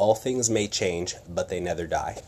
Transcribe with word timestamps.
All 0.00 0.14
things 0.14 0.48
may 0.48 0.66
change, 0.66 1.16
but 1.28 1.50
they 1.50 1.60
never 1.60 1.86
die. 1.86 2.22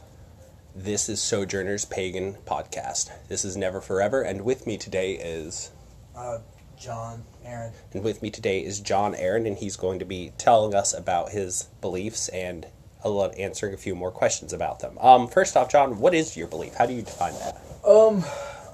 This 0.76 1.08
is 1.08 1.22
Sojourner's 1.22 1.86
Pagan 1.86 2.34
Podcast. 2.44 3.10
This 3.28 3.46
is 3.46 3.56
Never 3.56 3.80
Forever, 3.80 4.20
and 4.20 4.42
with 4.42 4.66
me 4.66 4.76
today 4.76 5.12
is 5.14 5.70
Uh, 6.14 6.40
John, 6.76 7.24
Aaron. 7.42 7.72
and 7.94 8.04
with 8.04 8.20
me 8.20 8.28
today 8.28 8.58
is 8.60 8.78
John 8.80 9.14
Aaron, 9.14 9.46
and 9.46 9.56
he's 9.56 9.76
going 9.76 9.98
to 10.00 10.04
be 10.04 10.34
telling 10.36 10.74
us 10.74 10.92
about 10.92 11.30
his 11.30 11.68
beliefs 11.80 12.28
and 12.28 12.66
a 13.02 13.08
lot 13.08 13.34
answering 13.38 13.72
a 13.72 13.78
few 13.78 13.94
more 13.94 14.10
questions 14.10 14.52
about 14.52 14.80
them. 14.80 14.98
Um, 14.98 15.26
first 15.26 15.56
off, 15.56 15.70
John, 15.70 15.98
what 15.98 16.12
is 16.12 16.36
your 16.36 16.48
belief? 16.48 16.74
How 16.74 16.84
do 16.84 16.92
you 16.92 17.00
define 17.00 17.32
that? 17.38 17.58
Um, 17.88 18.22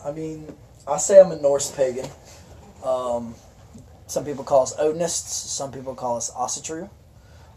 I 0.04 0.10
mean, 0.10 0.56
I 0.88 0.96
say 0.96 1.20
I'm 1.20 1.30
a 1.30 1.36
Norse 1.36 1.70
pagan. 1.70 2.10
Um, 2.82 3.36
some 4.08 4.24
people 4.24 4.42
call 4.42 4.64
us 4.64 4.74
Odinists. 4.74 5.28
Some 5.30 5.70
people 5.70 5.94
call 5.94 6.16
us 6.16 6.32
Asatru. 6.32 6.90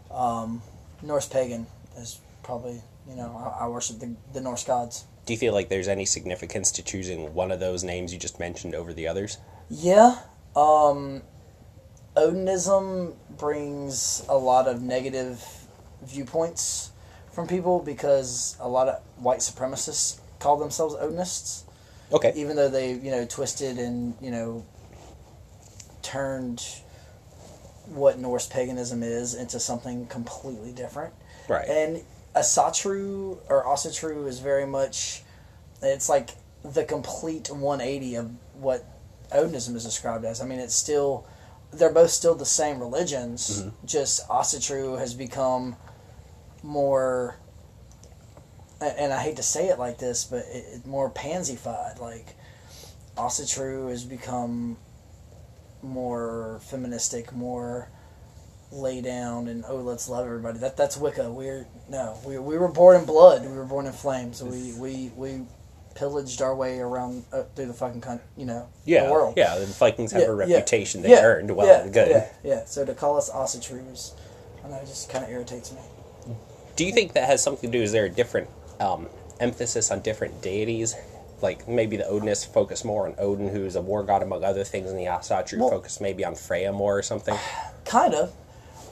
Um, 0.08 0.62
Norse 1.02 1.28
pagan 1.28 1.66
is 1.96 2.20
probably, 2.42 2.80
you 3.08 3.16
know, 3.16 3.36
I, 3.36 3.64
I 3.64 3.68
worship 3.68 3.98
the, 3.98 4.14
the 4.32 4.40
Norse 4.40 4.64
gods. 4.64 5.04
Do 5.26 5.32
you 5.32 5.38
feel 5.38 5.52
like 5.52 5.68
there's 5.68 5.88
any 5.88 6.04
significance 6.04 6.72
to 6.72 6.82
choosing 6.82 7.34
one 7.34 7.52
of 7.52 7.60
those 7.60 7.84
names 7.84 8.12
you 8.12 8.18
just 8.18 8.40
mentioned 8.40 8.74
over 8.74 8.92
the 8.92 9.06
others? 9.06 9.38
Yeah. 9.70 10.18
Um, 10.56 11.22
Odinism 12.16 13.14
brings 13.38 14.24
a 14.28 14.36
lot 14.36 14.68
of 14.68 14.82
negative 14.82 15.44
viewpoints 16.02 16.90
from 17.32 17.46
people 17.46 17.78
because 17.80 18.56
a 18.60 18.68
lot 18.68 18.88
of 18.88 19.00
white 19.16 19.38
supremacists 19.38 20.18
call 20.38 20.56
themselves 20.56 20.94
Odinists. 20.96 21.62
Okay. 22.12 22.32
even 22.36 22.56
though 22.56 22.68
they 22.68 22.92
you 22.92 23.10
know 23.10 23.24
twisted 23.24 23.78
and 23.78 24.14
you 24.20 24.30
know 24.30 24.66
turned 26.02 26.81
what 27.86 28.18
Norse 28.18 28.46
paganism 28.46 29.02
is 29.02 29.34
into 29.34 29.58
something 29.60 30.06
completely 30.06 30.72
different. 30.72 31.14
Right. 31.48 31.68
And 31.68 32.02
Asatru 32.34 33.38
or 33.48 33.64
Asatru 33.64 34.26
is 34.26 34.38
very 34.38 34.66
much 34.66 35.22
it's 35.82 36.08
like 36.08 36.30
the 36.64 36.84
complete 36.84 37.50
180 37.50 38.14
of 38.14 38.30
what 38.54 38.84
Odinism 39.32 39.74
is 39.74 39.84
described 39.84 40.24
as. 40.24 40.40
I 40.40 40.46
mean, 40.46 40.60
it's 40.60 40.74
still 40.74 41.26
they're 41.72 41.92
both 41.92 42.10
still 42.10 42.34
the 42.34 42.46
same 42.46 42.78
religions. 42.78 43.62
Mm-hmm. 43.62 43.86
Just 43.86 44.28
Asatru 44.28 44.98
has 44.98 45.14
become 45.14 45.76
more 46.62 47.36
and 48.80 49.12
I 49.12 49.22
hate 49.22 49.36
to 49.36 49.42
say 49.42 49.68
it 49.68 49.78
like 49.78 49.98
this, 49.98 50.24
but 50.24 50.44
it 50.48 50.86
more 50.86 51.10
pansified. 51.10 52.00
Like 52.00 52.34
Asatru 53.16 53.90
has 53.90 54.04
become 54.04 54.76
more 55.82 56.60
feministic, 56.64 57.32
more 57.32 57.88
lay 58.70 59.00
down, 59.02 59.48
and 59.48 59.64
oh, 59.68 59.76
let's 59.76 60.08
love 60.08 60.24
everybody. 60.26 60.58
That 60.58 60.76
that's 60.76 60.96
Wicca. 60.96 61.30
We're 61.30 61.66
no, 61.88 62.18
we, 62.26 62.38
we 62.38 62.56
were 62.58 62.68
born 62.68 62.96
in 63.00 63.04
blood. 63.06 63.42
We 63.44 63.56
were 63.56 63.64
born 63.64 63.86
in 63.86 63.92
flames. 63.92 64.42
We 64.42 64.72
we 64.74 65.12
we 65.16 65.42
pillaged 65.94 66.40
our 66.40 66.54
way 66.54 66.78
around 66.78 67.22
uh, 67.32 67.42
through 67.54 67.66
the 67.66 67.74
fucking 67.74 68.00
con- 68.00 68.20
you 68.36 68.46
know 68.46 68.66
Yeah, 68.86 69.06
the 69.06 69.12
world. 69.12 69.34
yeah. 69.36 69.58
The 69.58 69.66
Vikings 69.66 70.12
have 70.12 70.22
Yeah, 70.22 70.28
a 70.28 70.30
yeah, 70.36 70.36
reputation 70.54 71.02
they 71.02 71.10
yeah, 71.10 71.22
earned 71.22 71.54
well 71.54 71.66
yeah, 71.66 71.88
good. 71.90 72.08
Yeah, 72.08 72.28
yeah. 72.42 72.64
So 72.64 72.84
to 72.86 72.94
call 72.94 73.18
us 73.18 73.30
Asatrus, 73.30 74.12
I 74.64 74.68
know 74.68 74.76
it 74.76 74.86
just 74.86 75.10
kind 75.10 75.24
of 75.24 75.30
irritates 75.30 75.72
me. 75.72 75.80
Do 76.76 76.86
you 76.86 76.92
think 76.92 77.12
that 77.12 77.26
has 77.28 77.42
something 77.42 77.70
to 77.70 77.78
do? 77.78 77.82
Is 77.82 77.92
there 77.92 78.06
a 78.06 78.10
different 78.10 78.48
um, 78.80 79.08
emphasis 79.38 79.90
on 79.90 80.00
different 80.00 80.40
deities? 80.40 80.94
Like 81.42 81.66
maybe 81.68 81.96
the 81.96 82.04
Odinists 82.04 82.46
focus 82.46 82.84
more 82.84 83.06
on 83.06 83.14
Odin, 83.18 83.48
who's 83.48 83.74
a 83.76 83.82
war 83.82 84.02
god 84.02 84.22
among 84.22 84.44
other 84.44 84.64
things, 84.64 84.90
and 84.90 84.98
the 84.98 85.04
Asatru 85.06 85.58
Well- 85.58 85.70
focus 85.70 86.00
maybe 86.00 86.24
on 86.24 86.34
Freya 86.34 86.72
more 86.72 86.96
or 86.96 87.02
something. 87.02 87.36
Kind 87.84 88.14
of, 88.14 88.32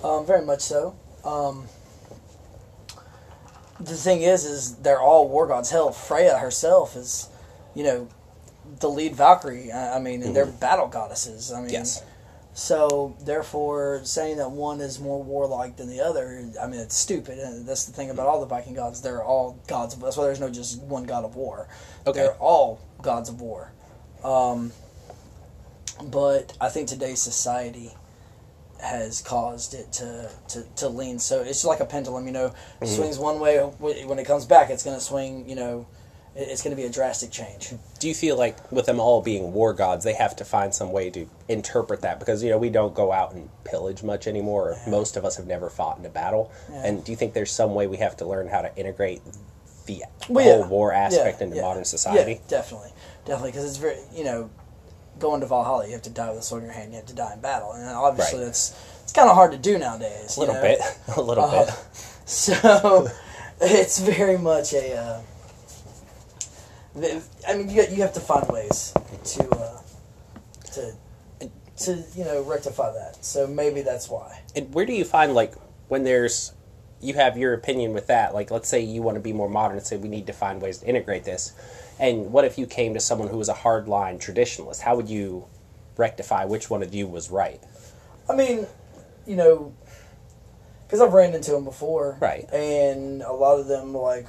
um, 0.02 0.26
very 0.26 0.44
much 0.44 0.60
so. 0.60 0.94
Um, 1.24 1.66
the 3.78 3.94
thing 3.94 4.22
is, 4.22 4.44
is 4.44 4.74
they're 4.76 5.00
all 5.00 5.28
war 5.28 5.46
gods. 5.46 5.70
Hell, 5.70 5.90
Freya 5.92 6.38
herself 6.38 6.96
is, 6.96 7.28
you 7.74 7.84
know, 7.84 8.08
the 8.80 8.88
lead 8.88 9.14
Valkyrie. 9.14 9.72
I 9.72 9.96
I 9.96 9.98
mean, 10.00 10.22
and 10.22 10.34
they're 10.36 10.46
battle 10.46 10.86
goddesses. 10.88 11.52
I 11.52 11.60
mean, 11.60 11.70
Yes. 11.70 12.02
So 12.52 13.16
therefore, 13.20 14.00
saying 14.04 14.38
that 14.38 14.50
one 14.50 14.80
is 14.80 14.98
more 14.98 15.22
warlike 15.22 15.76
than 15.76 15.88
the 15.88 16.00
other, 16.00 16.44
I 16.60 16.66
mean, 16.66 16.80
it's 16.80 16.96
stupid. 16.96 17.38
And 17.38 17.66
that's 17.66 17.84
the 17.84 17.92
thing 17.92 18.10
about 18.10 18.26
all 18.26 18.40
the 18.40 18.46
Viking 18.46 18.74
gods; 18.74 19.00
they're 19.00 19.22
all 19.22 19.58
gods. 19.68 19.94
Of, 19.94 20.00
that's 20.00 20.16
why 20.16 20.24
there's 20.24 20.40
no 20.40 20.50
just 20.50 20.80
one 20.82 21.04
god 21.04 21.24
of 21.24 21.36
war. 21.36 21.68
Okay. 22.06 22.18
They're 22.20 22.34
all 22.34 22.80
gods 23.02 23.28
of 23.28 23.40
war. 23.40 23.72
Um, 24.24 24.72
but 26.02 26.56
I 26.60 26.68
think 26.68 26.88
today's 26.88 27.22
society 27.22 27.92
has 28.82 29.20
caused 29.20 29.74
it 29.74 29.92
to, 29.92 30.30
to, 30.48 30.62
to 30.76 30.88
lean 30.88 31.18
so 31.18 31.42
it's 31.42 31.66
like 31.66 31.80
a 31.80 31.84
pendulum 31.84 32.26
you 32.26 32.32
know 32.32 32.50
swings 32.82 33.18
one 33.18 33.38
way 33.38 33.58
when 33.58 34.18
it 34.18 34.26
comes 34.26 34.46
back 34.46 34.70
it's 34.70 34.82
going 34.82 34.96
to 34.96 35.04
swing 35.04 35.46
you 35.46 35.54
know 35.54 35.86
it's 36.48 36.62
going 36.62 36.74
to 36.74 36.80
be 36.80 36.86
a 36.86 36.90
drastic 36.90 37.30
change 37.30 37.72
Do 37.98 38.08
you 38.08 38.14
feel 38.14 38.36
like 38.36 38.70
with 38.72 38.86
them 38.86 38.98
all 39.00 39.20
being 39.20 39.52
war 39.52 39.72
gods, 39.72 40.04
they 40.04 40.14
have 40.14 40.34
to 40.36 40.44
find 40.44 40.74
some 40.74 40.90
way 40.92 41.10
to 41.10 41.26
interpret 41.48 42.00
that? 42.02 42.18
Because 42.18 42.42
you 42.42 42.50
know 42.50 42.58
we 42.58 42.70
don't 42.70 42.94
go 42.94 43.12
out 43.12 43.32
and 43.34 43.48
pillage 43.64 44.02
much 44.02 44.26
anymore. 44.26 44.70
Or 44.72 44.90
Most 44.90 45.16
of 45.16 45.24
us 45.24 45.36
have 45.36 45.46
never 45.46 45.68
fought 45.70 45.98
in 45.98 46.06
a 46.06 46.08
battle. 46.10 46.50
Yeah. 46.70 46.86
And 46.86 47.04
do 47.04 47.12
you 47.12 47.16
think 47.16 47.34
there's 47.34 47.52
some 47.52 47.74
way 47.74 47.86
we 47.86 47.98
have 47.98 48.16
to 48.18 48.26
learn 48.26 48.48
how 48.48 48.62
to 48.62 48.74
integrate 48.76 49.20
the 49.86 50.04
Well, 50.28 50.44
whole 50.44 50.60
yeah. 50.60 50.68
war 50.68 50.92
aspect 50.92 51.40
Yeah, 51.40 51.44
into 51.44 51.56
yeah. 51.56 51.62
modern 51.62 51.84
society? 51.84 52.32
Yeah, 52.32 52.38
definitely, 52.48 52.90
definitely, 53.24 53.50
because 53.52 53.64
it's 53.66 53.76
very 53.78 53.98
you 54.14 54.24
know, 54.24 54.50
going 55.18 55.40
to 55.40 55.46
Valhalla, 55.46 55.86
you 55.86 55.92
have 55.92 56.02
to 56.02 56.10
die 56.10 56.30
with 56.30 56.38
a 56.38 56.42
sword 56.42 56.62
in 56.62 56.68
your 56.68 56.74
hand. 56.74 56.92
You 56.92 56.96
have 56.96 57.06
to 57.06 57.14
die 57.14 57.32
in 57.34 57.40
battle, 57.40 57.72
and 57.72 57.86
obviously 57.88 58.38
Right. 58.38 58.46
that's 58.46 58.74
it's 59.02 59.12
kind 59.12 59.28
of 59.28 59.34
hard 59.34 59.52
to 59.52 59.58
do 59.58 59.76
nowadays. 59.78 60.36
A 60.36 60.40
you 60.40 60.46
little 60.46 60.54
know? 60.54 60.62
bit, 60.62 60.80
a 61.16 61.20
little 61.20 61.44
Uh, 61.44 61.64
bit. 61.66 61.74
So 62.30 63.08
it's 63.60 63.98
very 63.98 64.38
much 64.38 64.72
a. 64.72 64.96
Uh, 64.96 65.20
I 66.96 67.56
mean, 67.56 67.70
you 67.70 67.84
you 67.90 68.02
have 68.02 68.14
to 68.14 68.20
find 68.20 68.48
ways 68.48 68.92
to 69.24 69.48
uh, 69.50 69.80
to 70.72 70.94
to 71.78 72.04
you 72.16 72.24
know 72.24 72.42
rectify 72.42 72.92
that. 72.92 73.24
So 73.24 73.46
maybe 73.46 73.82
that's 73.82 74.08
why. 74.08 74.42
And 74.56 74.72
where 74.74 74.86
do 74.86 74.92
you 74.92 75.04
find 75.04 75.34
like 75.34 75.54
when 75.88 76.04
there's 76.04 76.52
you 77.00 77.14
have 77.14 77.38
your 77.38 77.54
opinion 77.54 77.92
with 77.92 78.08
that? 78.08 78.34
Like, 78.34 78.50
let's 78.50 78.68
say 78.68 78.80
you 78.80 79.02
want 79.02 79.16
to 79.16 79.20
be 79.20 79.32
more 79.32 79.48
modern 79.48 79.78
and 79.78 79.86
say 79.86 79.96
we 79.96 80.08
need 80.08 80.26
to 80.26 80.32
find 80.32 80.60
ways 80.60 80.78
to 80.78 80.86
integrate 80.86 81.24
this. 81.24 81.52
And 81.98 82.32
what 82.32 82.44
if 82.44 82.58
you 82.58 82.66
came 82.66 82.94
to 82.94 83.00
someone 83.00 83.28
who 83.28 83.38
was 83.38 83.48
a 83.48 83.54
hardline 83.54 84.18
traditionalist? 84.18 84.80
How 84.80 84.96
would 84.96 85.08
you 85.08 85.46
rectify 85.96 86.44
which 86.44 86.70
one 86.70 86.82
of 86.82 86.94
you 86.94 87.06
was 87.06 87.30
right? 87.30 87.60
I 88.28 88.34
mean, 88.34 88.66
you 89.26 89.36
know, 89.36 89.74
because 90.86 91.00
I've 91.00 91.12
ran 91.12 91.34
into 91.34 91.52
them 91.52 91.64
before, 91.64 92.16
Right. 92.20 92.48
And 92.52 93.22
a 93.22 93.32
lot 93.32 93.60
of 93.60 93.66
them 93.66 93.94
like, 93.94 94.26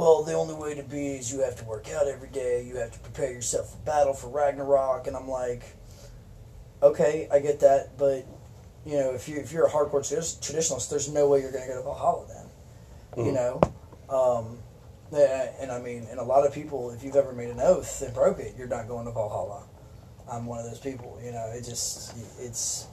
well, 0.00 0.22
the 0.22 0.32
only 0.32 0.54
way 0.54 0.74
to 0.74 0.82
be 0.82 1.08
is 1.08 1.30
you 1.30 1.40
have 1.40 1.56
to 1.56 1.64
work 1.66 1.90
out 1.90 2.08
every 2.08 2.30
day. 2.30 2.64
You 2.66 2.76
have 2.76 2.90
to 2.92 2.98
prepare 3.00 3.30
yourself 3.30 3.72
for 3.72 3.76
battle 3.84 4.14
for 4.14 4.28
Ragnarok, 4.28 5.06
and 5.06 5.14
I'm 5.14 5.28
like, 5.28 5.62
okay, 6.82 7.28
I 7.30 7.38
get 7.40 7.60
that, 7.60 7.98
but 7.98 8.24
you 8.86 8.96
know, 8.96 9.10
if 9.10 9.28
you 9.28 9.36
if 9.36 9.52
you're 9.52 9.66
a 9.66 9.70
hardcore 9.70 10.00
traditionalist, 10.00 10.88
there's 10.88 11.12
no 11.12 11.28
way 11.28 11.42
you're 11.42 11.52
going 11.52 11.64
to 11.64 11.68
go 11.68 11.76
to 11.76 11.82
Valhalla 11.82 12.26
then, 12.28 13.26
you 13.26 13.32
know. 13.32 13.60
Um, 14.08 14.56
and 15.12 15.70
I 15.70 15.78
mean, 15.78 16.06
and 16.10 16.18
a 16.18 16.24
lot 16.24 16.46
of 16.46 16.54
people, 16.54 16.92
if 16.92 17.04
you've 17.04 17.16
ever 17.16 17.34
made 17.34 17.50
an 17.50 17.60
oath 17.60 18.00
and 18.00 18.14
broke 18.14 18.38
it, 18.38 18.54
you're 18.56 18.68
not 18.68 18.88
going 18.88 19.04
to 19.04 19.12
Valhalla. 19.12 19.64
I'm 20.32 20.46
one 20.46 20.60
of 20.60 20.64
those 20.64 20.80
people. 20.80 21.20
You 21.22 21.32
know, 21.32 21.52
it 21.54 21.62
just 21.62 22.16
it's 22.40 22.86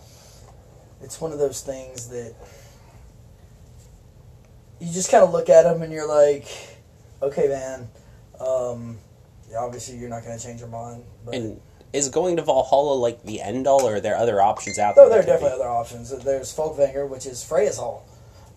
it's 1.02 1.22
one 1.22 1.32
of 1.32 1.40
those 1.40 1.62
things 1.62 2.10
that 2.10 2.36
you 4.82 4.92
just 4.92 5.10
kind 5.10 5.24
of 5.24 5.32
look 5.32 5.48
at 5.48 5.64
them 5.64 5.82
and 5.82 5.94
you're 5.94 6.06
like, 6.06 6.77
okay, 7.22 7.48
man. 7.48 7.88
Um, 8.40 8.98
yeah, 9.50 9.60
obviously, 9.60 9.98
you're 9.98 10.10
not 10.10 10.24
going 10.24 10.38
to 10.38 10.44
change 10.44 10.60
your 10.60 10.70
mind. 10.70 11.04
But 11.26 11.36
And 11.36 11.62
is 11.94 12.10
going 12.10 12.36
to 12.38 12.42
Valhalla 12.42 12.94
like 12.94 13.24
the 13.24 13.42
end 13.42 13.68
all, 13.68 13.88
or 13.88 13.96
are 13.96 14.02
there 14.02 14.16
other 14.16 14.42
options 14.42 14.78
out 14.78 14.96
there? 14.96 15.06
no, 15.06 15.10
there 15.10 15.20
are 15.20 15.26
definitely 15.26 15.56
other 15.56 15.70
options. 15.70 16.10
There's 16.24 16.56
Folkvanger, 16.56 17.08
which 17.10 17.26
is 17.26 17.44
Freya's 17.44 17.78
Hall. 17.78 18.06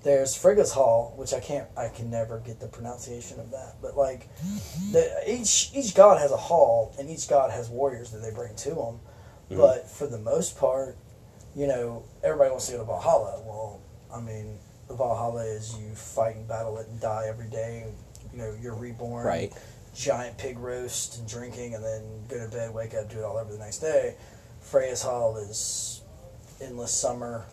There's 0.02 0.34
Frigga's 0.34 0.72
Hall, 0.72 1.12
which 1.16 1.34
I 1.34 1.40
can't, 1.40 1.68
I 1.76 1.88
can 1.88 2.10
never 2.10 2.38
get 2.38 2.58
the 2.58 2.68
pronunciation 2.68 3.38
of 3.38 3.50
that. 3.50 3.76
But 3.82 3.98
like, 3.98 4.28
the, 4.92 5.22
each 5.26 5.70
each 5.74 5.94
god 5.94 6.18
has 6.18 6.32
a 6.32 6.38
hall, 6.38 6.94
and 6.98 7.10
each 7.10 7.28
god 7.28 7.50
has 7.50 7.68
warriors 7.68 8.10
that 8.12 8.22
they 8.22 8.30
bring 8.30 8.54
to 8.56 8.70
them. 8.70 9.00
But 9.50 9.90
for 9.90 10.06
the 10.06 10.18
most 10.18 10.56
part, 10.56 10.96
you 11.56 11.66
know, 11.66 12.04
everybody 12.22 12.50
wants 12.50 12.66
to 12.66 12.72
go 12.72 12.78
to 12.78 12.84
Valhalla. 12.84 13.42
Well, 13.44 13.80
I 14.14 14.20
mean, 14.20 14.58
the 14.88 14.94
Valhalla 14.94 15.44
is 15.44 15.76
you 15.78 15.94
fight 15.94 16.36
and 16.36 16.48
battle 16.48 16.78
it 16.78 16.86
and 16.88 17.00
die 17.00 17.26
every 17.28 17.48
day. 17.48 17.84
You 18.32 18.38
know, 18.38 18.54
you're 18.60 18.74
reborn. 18.74 19.26
Right. 19.26 19.52
Giant 19.94 20.38
pig 20.38 20.58
roast 20.58 21.18
and 21.18 21.28
drinking, 21.28 21.74
and 21.74 21.82
then 21.84 22.02
go 22.28 22.38
to 22.44 22.50
bed, 22.50 22.72
wake 22.72 22.94
up, 22.94 23.10
do 23.10 23.18
it 23.18 23.24
all 23.24 23.36
over 23.36 23.52
the 23.52 23.58
next 23.58 23.78
day. 23.78 24.14
Freya's 24.60 25.02
Hall 25.02 25.36
is 25.36 26.02
endless 26.62 26.92
summer 26.92 27.44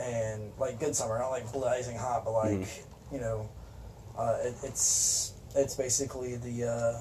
and 0.00 0.52
like 0.58 0.78
good 0.80 0.94
summer, 0.94 1.18
not 1.18 1.30
like 1.30 1.50
blazing 1.52 1.96
hot, 1.96 2.24
but 2.24 2.32
like 2.32 2.84
you 3.12 3.20
know, 3.20 3.48
uh, 4.18 4.36
it, 4.42 4.54
it's 4.62 5.32
it's 5.54 5.74
basically 5.74 6.36
the 6.36 6.64
uh, 6.68 6.98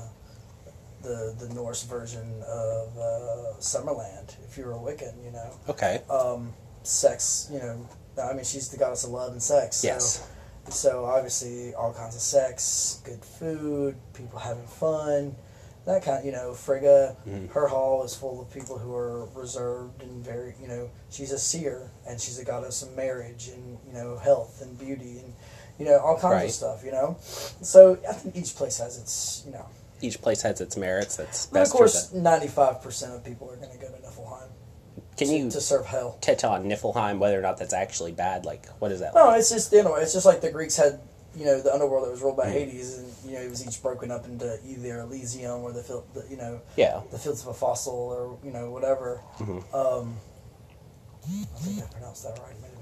the 1.01 1.36
the 1.39 1.54
Norse 1.54 1.83
version 1.83 2.42
of 2.48 2.98
uh, 2.98 3.54
Summerland. 3.60 4.36
If 4.48 4.57
you're 4.57 4.74
a 4.74 4.77
Wiccan, 4.77 5.24
you 5.24 5.31
know, 5.31 5.51
Okay. 5.69 6.01
um, 6.10 6.54
sex. 6.83 7.50
You 7.51 7.60
know, 7.60 7.89
I 8.22 8.33
mean, 8.33 8.44
she's 8.45 8.69
the 8.69 8.77
goddess 8.77 9.04
of 9.06 9.12
love 9.12 9.31
and 9.31 9.42
sex. 9.42 9.83
Yes. 9.83 10.19
so 10.19 10.24
obviously 10.70 11.74
all 11.76 11.94
kinds 11.94 12.16
of 12.16 12.22
sex, 12.22 13.02
good 13.04 13.24
food, 13.24 13.96
people 14.14 14.40
having 14.40 14.66
fun, 14.68 15.36
that 15.86 16.04
kind. 16.04 16.26
you 16.26 16.32
know, 16.32 16.54
Frigga, 16.54 17.16
Mhm. 17.28 17.50
her 17.52 17.68
hall 17.68 18.04
is 18.04 18.16
full 18.16 18.42
of 18.42 18.50
people 18.50 18.78
who 18.78 18.94
are 18.96 19.26
reserved 19.36 20.02
and 20.02 20.24
very, 20.24 20.56
you 20.60 20.68
know, 20.68 20.90
she's 21.10 21.32
a 21.32 21.38
seer 21.40 21.92
and 22.08 22.20
she's 22.20 22.40
a 22.40 22.44
goddess 22.44 22.82
of 22.82 22.96
marriage 22.96 23.50
and 23.50 23.78
you 23.86 23.94
know 23.94 24.18
health 24.18 24.62
and 24.62 24.78
beauty 24.80 25.20
and 25.20 25.34
you 25.78 25.86
know 25.86 26.00
all 26.00 26.16
kinds 26.18 26.34
Right. 26.34 26.46
of 26.46 26.52
stuff. 26.52 26.84
You 26.84 26.92
know, 26.92 27.16
so 27.62 27.98
I 28.10 28.14
think 28.14 28.36
each 28.36 28.56
place 28.56 28.78
has 28.80 28.98
its, 28.98 29.44
you 29.46 29.52
know. 29.52 29.66
Each 30.02 30.22
place 30.22 30.42
has 30.42 30.60
its 30.60 30.76
merits. 30.76 31.16
That's 31.16 31.46
best. 31.46 31.54
But 31.54 31.62
of 31.62 31.70
course, 31.70 32.12
ninety-five 32.12 32.82
percent 32.82 33.14
of 33.14 33.24
people 33.24 33.50
are 33.50 33.56
going 33.56 33.72
to 33.72 33.78
go 33.78 33.88
to 33.88 33.98
Niflheim 34.02 34.50
Can 35.18 35.28
to, 35.28 35.38
you 35.38 35.50
to 35.52 35.62
serve 35.62 35.86
hell. 35.86 36.18
touch 36.22 36.44
on 36.44 36.66
Niflheim, 36.66 37.20
whether 37.20 37.38
or 37.40 37.42
not 37.42 37.58
that's 37.58 37.74
actually 37.74 38.12
bad? 38.12 38.46
Like, 38.46 38.68
what 38.80 38.92
is 38.92 39.00
that? 39.00 39.14
No, 39.16 39.26
like? 39.28 39.40
it's 39.40 39.50
just 39.50 39.72
you 39.72 39.84
know, 39.84 39.96
it's 39.96 40.14
just 40.14 40.26
like 40.26 40.42
the 40.42 40.52
Greeks 40.52 40.76
had 40.78 41.00
you 41.36 41.46
know 41.46 41.60
the 41.62 41.74
underworld 41.74 42.06
that 42.06 42.12
was 42.12 42.22
ruled 42.22 42.36
Mm. 42.36 42.44
by 42.44 42.50
Hades, 42.50 42.98
and 42.98 43.08
you 43.26 43.34
know 43.34 43.42
it 43.42 43.50
was 43.50 43.66
each 43.68 43.82
broken 43.82 44.10
up 44.12 44.26
into 44.26 44.58
either 44.66 45.00
Elysium 45.02 45.62
or 45.64 45.72
the, 45.74 46.04
you 46.30 46.38
know 46.38 46.62
Yeah. 46.78 47.02
the 47.12 47.18
fields 47.20 47.42
of 47.42 47.48
a 47.48 47.54
fossil 47.54 47.94
or 47.94 48.38
you 48.44 48.52
know 48.52 48.70
whatever. 48.72 49.22
Mhm. 49.40 49.64
Um, 49.74 50.18
I 51.27 51.60
think 51.60 51.83
I 51.83 51.88
pronounced 51.94 52.24
that 52.24 52.39
right. 52.39 52.56
Maybe 52.62 52.75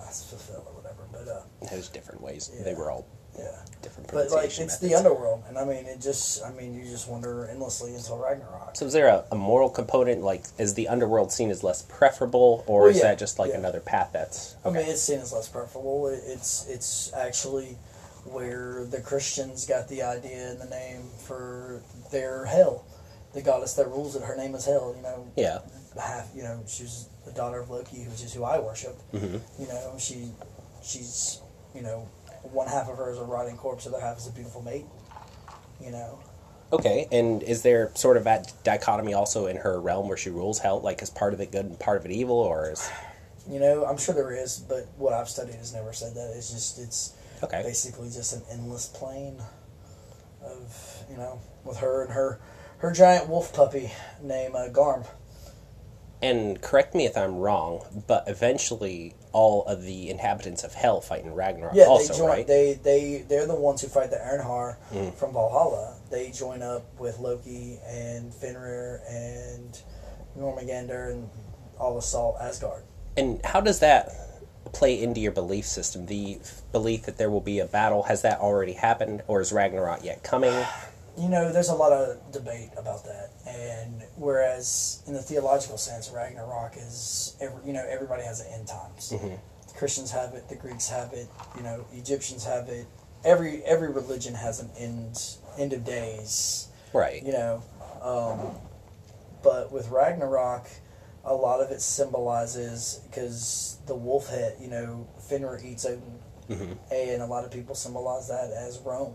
Asfafil 0.00 0.66
or 0.66 0.72
whatever, 0.74 1.04
but 1.12 1.28
uh, 1.28 1.40
There's 1.70 1.88
different 1.88 2.20
ways. 2.20 2.50
They 2.64 2.74
were 2.74 2.90
all 2.90 3.06
yeah. 3.38 3.64
different 3.82 4.12
But 4.12 4.30
like 4.30 4.58
it's 4.58 4.78
the 4.78 4.94
underworld, 4.94 5.42
and 5.48 5.58
I 5.58 5.64
mean 5.64 5.86
it 5.86 6.00
just 6.00 6.42
I 6.44 6.52
mean 6.52 6.74
you 6.74 6.84
just 6.84 7.08
wonder 7.08 7.46
endlessly 7.50 7.94
until 7.94 8.18
Ragnarok. 8.18 8.76
So 8.76 8.86
is 8.86 8.92
there 8.92 9.08
a, 9.08 9.24
a 9.32 9.34
moral 9.34 9.70
component? 9.70 10.22
Like, 10.22 10.44
is 10.58 10.74
the 10.74 10.88
underworld 10.88 11.32
seen 11.32 11.50
as 11.50 11.64
less 11.64 11.82
preferable, 11.82 12.62
or 12.66 12.82
Well, 12.82 12.90
is 12.90 12.98
yeah, 12.98 13.02
that 13.04 13.18
just 13.18 13.38
like 13.38 13.50
yeah. 13.50 13.58
another 13.58 13.80
path 13.80 14.10
that's 14.12 14.54
Okay. 14.64 14.78
I 14.78 14.82
mean, 14.82 14.90
it's 14.90 15.02
seen 15.02 15.18
as 15.20 15.32
less 15.32 15.48
preferable. 15.48 16.06
It- 16.08 16.22
It's 16.26 16.66
it's 16.68 17.12
actually 17.14 17.76
where 18.24 18.84
the 18.84 19.00
Christians 19.00 19.66
got 19.66 19.88
the 19.88 20.02
idea 20.02 20.50
and 20.50 20.60
the 20.60 20.66
name 20.66 21.02
for 21.26 21.82
their 22.10 22.44
hell. 22.46 22.84
The 23.34 23.42
goddess 23.42 23.74
that 23.74 23.88
rules 23.88 24.14
it, 24.16 24.22
her 24.22 24.36
name 24.36 24.54
is 24.54 24.64
Hell. 24.64 24.94
You 24.96 25.02
know, 25.02 25.32
yeah. 25.36 25.58
half. 26.00 26.30
You 26.34 26.42
know, 26.42 26.62
she's 26.66 27.08
the 27.24 27.32
daughter 27.32 27.60
of 27.60 27.70
Loki, 27.70 28.04
which 28.04 28.22
is 28.22 28.32
who 28.32 28.44
I 28.44 28.58
worship. 28.60 28.96
hmm 29.10 29.38
You 29.58 29.68
know, 29.68 29.94
she 29.98 30.30
she's 30.82 31.40
you 31.74 31.82
know 31.82 32.08
one 32.42 32.68
half 32.68 32.88
of 32.88 32.96
her 32.98 33.10
is 33.10 33.18
a 33.18 33.24
rotting 33.24 33.56
corpse, 33.56 33.84
the 33.84 33.90
other 33.90 34.00
half 34.00 34.18
is 34.18 34.26
a 34.26 34.32
beautiful 34.32 34.62
mate. 34.62 34.84
You 35.80 35.90
know, 35.90 36.20
Okay, 36.72 37.06
and 37.12 37.42
is 37.42 37.62
there 37.62 37.92
sort 37.94 38.16
of 38.16 38.24
that 38.24 38.52
dichotomy 38.64 39.14
also 39.14 39.46
in 39.46 39.56
her 39.58 39.80
realm 39.80 40.08
where 40.08 40.16
she 40.16 40.30
rules 40.30 40.58
hell, 40.58 40.80
like 40.80 41.02
is 41.02 41.10
part 41.10 41.32
of 41.32 41.40
it 41.40 41.52
good 41.52 41.66
and 41.66 41.78
part 41.78 41.98
of 41.98 42.04
it 42.04 42.10
evil, 42.10 42.36
or 42.36 42.70
is 42.70 42.90
you 43.48 43.60
know, 43.60 43.84
I'm 43.84 43.96
sure 43.96 44.14
there 44.14 44.32
is, 44.32 44.58
but 44.58 44.88
what 44.96 45.12
I've 45.12 45.28
studied 45.28 45.54
has 45.56 45.72
never 45.72 45.92
said 45.92 46.14
that. 46.14 46.32
It's 46.36 46.50
just 46.50 46.78
it's 46.78 47.14
okay? 47.42 47.62
basically 47.62 48.10
just 48.10 48.32
an 48.32 48.42
endless 48.50 48.86
plane 48.86 49.40
of 50.44 51.04
you 51.10 51.16
know 51.16 51.40
with 51.64 51.78
her 51.78 52.02
and 52.04 52.12
her 52.12 52.40
her 52.78 52.90
giant 52.92 53.28
wolf 53.28 53.52
puppy 53.52 53.92
named 54.22 54.54
uh, 54.54 54.68
Garm. 54.68 55.04
And 56.22 56.60
correct 56.62 56.94
me 56.94 57.04
if 57.04 57.16
I'm 57.18 57.36
wrong, 57.36 57.84
but 58.06 58.24
eventually 58.28 59.14
all 59.32 59.64
of 59.66 59.82
the 59.82 60.08
inhabitants 60.08 60.64
of 60.64 60.72
hell 60.72 61.00
fight 61.02 61.22
in 61.24 61.34
Ragnarok, 61.34 61.74
Yeah, 61.74 61.84
also, 61.84 62.12
they 62.14 62.18
join. 62.18 62.28
right? 62.28 62.46
They 62.46 62.74
they 62.82 63.24
they're 63.28 63.46
the 63.46 63.54
ones 63.54 63.82
who 63.82 63.88
fight 63.88 64.10
the 64.10 64.16
Einherjar 64.16 64.76
Mm. 64.92 65.14
from 65.14 65.32
Valhalla. 65.34 65.96
They 66.10 66.30
join 66.30 66.62
up 66.62 66.84
with 66.98 67.18
Loki 67.18 67.78
and 67.86 68.32
Fenrir 68.32 69.02
and 69.08 69.78
Jormungandr 70.38 71.10
and 71.12 71.28
all 71.78 71.98
assault 71.98 72.36
Asgard. 72.40 72.84
And 73.16 73.44
how 73.44 73.60
does 73.60 73.80
that 73.80 74.10
play 74.72 75.00
into 75.02 75.20
your 75.20 75.32
belief 75.32 75.66
system? 75.66 76.06
The 76.06 76.38
belief 76.72 77.02
that 77.04 77.18
there 77.18 77.30
will 77.30 77.40
be 77.42 77.58
a 77.58 77.66
battle 77.66 78.04
has 78.04 78.22
that 78.22 78.40
already 78.40 78.72
happened, 78.74 79.22
or 79.26 79.40
is 79.42 79.52
Ragnarok 79.52 80.02
yet 80.04 80.22
coming? 80.22 80.54
You 81.16 81.28
know, 81.28 81.52
there's 81.52 81.68
a 81.68 81.74
lot 81.74 81.92
of 81.92 82.32
debate 82.32 82.70
about 82.76 83.04
that, 83.04 83.30
and 83.46 84.02
whereas 84.16 85.02
in 85.06 85.12
the 85.14 85.22
theological 85.22 85.78
sense, 85.78 86.10
Ragnarok 86.10 86.76
is 86.76 87.36
every, 87.40 87.64
you 87.64 87.72
know 87.72 87.86
everybody 87.88 88.24
has 88.24 88.40
an 88.40 88.48
end 88.52 88.66
times. 88.66 89.12
Mhm. 89.12 89.38
Christians 89.76 90.10
have 90.10 90.34
it, 90.34 90.48
the 90.48 90.56
Greeks 90.56 90.88
have 90.88 91.12
it, 91.12 91.28
you 91.56 91.62
know, 91.62 91.84
Egyptians 91.92 92.44
have 92.44 92.68
it. 92.68 92.86
Every 93.24 93.62
every 93.64 93.90
religion 93.92 94.34
has 94.34 94.58
an 94.60 94.70
end 94.76 95.20
end 95.56 95.72
of 95.72 95.84
days, 95.84 96.66
Right. 96.92 97.22
you 97.22 97.32
know. 97.32 97.62
Um, 98.02 98.58
but 99.42 99.70
with 99.70 99.88
Ragnarok, 99.90 100.66
a 101.24 101.34
lot 101.34 101.60
of 101.60 101.70
it 101.70 101.80
symbolizes 101.80 103.00
because 103.08 103.76
the 103.86 103.94
wolf 103.94 104.28
head, 104.28 104.56
you 104.60 104.68
know, 104.68 105.06
Fenrir 105.28 105.60
eats 105.64 105.84
Odin, 105.86 106.18
hmm 106.48 106.72
and 106.90 107.22
a 107.22 107.26
lot 107.26 107.44
of 107.44 107.50
people 107.52 107.74
symbolize 107.76 108.26
that 108.28 108.50
as 108.50 108.78
Rome 108.80 109.14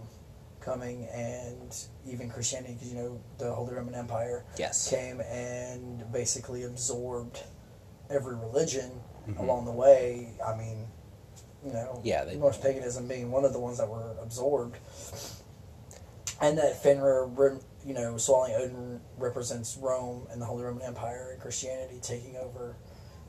coming 0.62 1.06
and 1.08 1.76
even 2.06 2.30
Christianity, 2.30 2.74
because 2.74 2.90
you 2.94 2.98
know 3.00 3.20
the 3.38 3.52
Holy 3.54 3.74
Roman 3.74 3.96
Empire 3.96 4.46
Yes. 4.58 4.90
came 4.90 5.22
and 5.22 6.12
basically 6.12 6.64
absorbed 6.64 7.44
every 8.10 8.36
religion 8.36 9.02
Mhm. 9.28 9.40
along 9.40 9.66
the 9.66 9.72
way. 9.72 10.34
I 10.46 10.56
mean, 10.56 10.88
you 11.64 11.72
know, 11.74 12.00
Yeah, 12.04 12.24
they- 12.24 12.36
Norse 12.36 12.58
paganism 12.58 13.08
being 13.08 13.32
one 13.32 13.46
of 13.46 13.54
the 13.54 13.60
ones 13.60 13.78
that 13.78 13.88
were 13.90 14.18
absorbed, 14.22 14.78
and 16.42 16.58
that 16.58 16.82
Fenrir, 16.82 17.30
you 17.86 17.94
know, 17.94 18.18
swallowing 18.18 18.56
Odin 18.56 19.02
represents 19.18 19.78
Rome 19.78 20.28
and 20.32 20.42
the 20.42 20.46
Holy 20.46 20.64
Roman 20.64 20.84
Empire 20.84 21.32
and 21.32 21.42
Christianity 21.42 22.00
taking 22.02 22.38
over 22.38 22.76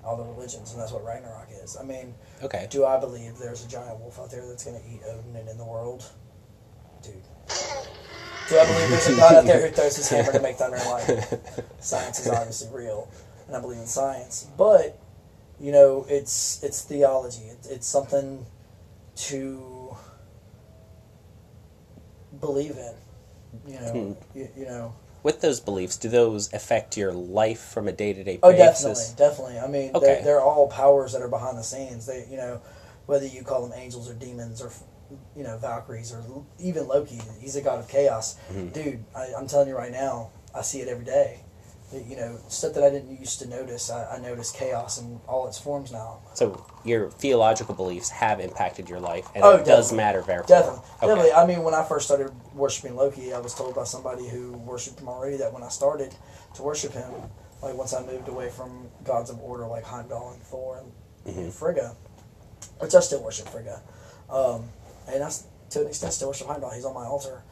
all 0.05 0.17
the 0.17 0.25
religions, 0.25 0.73
and 0.73 0.81
that's 0.81 0.93
what 0.93 1.05
Ragnarok 1.05 1.49
is. 1.62 1.76
I 1.76 1.83
mean, 1.83 2.15
Okay. 2.43 2.67
do 2.71 2.87
I 2.87 2.99
believe 2.99 3.38
there's 3.38 3.65
a 3.65 3.69
giant 3.69 4.00
wolf 4.00 4.19
out 4.19 4.31
there 4.31 4.47
that's 4.47 4.65
going 4.65 4.81
to 4.81 4.88
eat 4.88 5.03
Odin 5.06 5.37
and 5.37 5.49
in 5.49 5.59
the 5.59 5.65
world? 5.65 6.05
Dude. 7.02 7.14
Do 8.49 8.58
I 8.58 8.67
believe 8.67 8.91
there's 8.91 9.06
a 9.08 9.17
god 9.17 9.35
out 9.37 9.44
there 9.44 9.67
who 9.69 9.73
throws 9.75 9.97
his 9.97 10.08
hammer 10.08 10.32
to 10.32 10.41
make 10.41 10.56
thunder 10.56 10.76
and 10.76 10.87
lightning? 10.87 11.23
Science 11.81 12.20
is 12.20 12.29
obviously 12.29 12.69
real, 12.76 13.08
and 13.47 13.56
I 13.56 13.61
believe 13.61 13.79
in 13.79 13.87
science. 13.87 14.49
But 14.56 14.99
you 15.61 15.73
know, 15.73 16.05
it's 16.08 16.62
it's 16.62 16.82
theology. 16.82 17.44
It's, 17.44 17.69
it's 17.69 17.87
something 17.87 18.44
to 19.17 19.97
believe 22.41 22.76
in. 22.76 22.94
You 23.73 23.81
know, 23.81 23.93
Hmm. 23.93 24.38
you, 24.38 24.49
you 24.56 24.64
know. 24.67 24.94
With 25.23 25.41
those 25.43 25.61
beliefs, 25.61 25.97
do 25.97 26.08
those 26.08 26.52
affect 26.52 26.97
your 26.97 27.12
life 27.12 27.61
from 27.61 27.88
a 27.88 27.93
day 27.93 28.12
to 28.14 28.25
day 28.25 28.38
basis? 28.38 28.43
Oh, 28.43 28.52
definitely, 28.52 29.05
definitely. 29.17 29.58
I 29.58 29.67
mean, 29.67 29.91
Okay. 29.94 30.06
they're, 30.06 30.23
they're 30.25 30.41
all 30.41 30.69
powers 30.69 31.12
that 31.12 31.20
are 31.20 31.29
behind 31.29 31.58
the 31.58 31.62
scenes. 31.62 32.06
They, 32.06 32.26
you 32.31 32.37
know, 32.38 32.61
whether 33.06 33.26
you 33.26 33.43
call 33.43 33.67
them 33.67 33.79
angels 33.79 34.08
or 34.08 34.14
demons 34.14 34.62
or, 34.62 34.70
you 35.37 35.43
know, 35.45 35.57
Valkyries 35.59 36.12
or 36.12 36.23
even 36.59 36.87
Loki, 36.88 37.21
he's 37.40 37.57
a 37.57 37.61
god 37.62 37.79
of 37.81 37.88
chaos. 37.88 38.37
Mhm. 38.52 38.73
Dude, 38.73 39.05
I, 39.14 39.29
I'm 39.37 39.47
telling 39.47 39.69
you 39.69 39.76
right 39.76 39.93
now, 39.93 40.31
I 40.55 40.62
see 40.62 40.81
it 40.81 40.88
every 40.88 41.05
day. 41.05 41.40
You 41.93 42.17
know, 42.17 42.38
stuff 42.47 42.75
that 42.75 42.85
I 42.85 42.90
didn't 42.90 43.19
used 43.19 43.40
to 43.40 43.49
notice, 43.49 43.90
I, 43.90 44.14
I 44.14 44.19
notice 44.21 44.52
chaos 44.52 45.00
in 45.00 45.19
all 45.26 45.49
its 45.49 45.59
forms 45.59 45.90
now. 45.90 46.19
So 46.35 46.64
your 46.85 47.11
theological 47.11 47.75
beliefs 47.75 48.11
have 48.11 48.38
impacted 48.38 48.88
your 48.88 49.00
life, 49.00 49.26
and 49.35 49.45
Oh, 49.45 49.57
it 49.57 49.64
does 49.64 49.93
matter, 49.93 50.21
therefore. 50.23 50.47
Definitely, 50.57 50.81
Okay. 51.02 51.07
definitely. 51.09 51.33
I 51.33 51.47
mean, 51.47 51.64
when 51.64 51.75
I 51.75 51.83
first 51.83 52.07
started 52.07 52.31
worshiping 52.55 52.95
Loki, 52.95 53.35
I 53.35 53.40
was 53.40 53.55
told 53.55 53.75
by 53.75 53.83
somebody 53.83 54.29
who 54.29 54.52
worshipped 54.52 55.00
him 55.00 55.09
already 55.09 55.37
that 55.38 55.52
when 55.52 55.64
I 55.64 55.69
started 55.69 56.14
to 56.55 56.62
worship 56.62 56.93
him, 56.93 57.11
like 57.61 57.75
once 57.75 57.93
I 57.93 58.05
moved 58.07 58.29
away 58.29 58.50
from 58.50 58.87
gods 59.02 59.29
of 59.29 59.40
order 59.40 59.67
like 59.67 59.83
Heimdall 59.83 60.31
and 60.35 60.43
Thor 60.45 60.79
and, 60.79 61.37
and 61.37 61.50
Mhm. 61.50 61.52
Frigga, 61.52 61.97
which 62.79 62.95
I 62.95 63.00
still 63.00 63.23
worship 63.25 63.49
Frigga, 63.49 63.83
um, 64.31 64.71
and 65.09 65.23
I 65.23 65.26
s- 65.26 65.45
to 65.71 65.80
an 65.83 65.87
extent 65.88 66.12
still 66.12 66.28
worship 66.28 66.47
Heimdall. 66.49 66.71
He's 66.71 66.85
on 66.85 66.95
my 66.95 67.07
altar, 67.07 67.42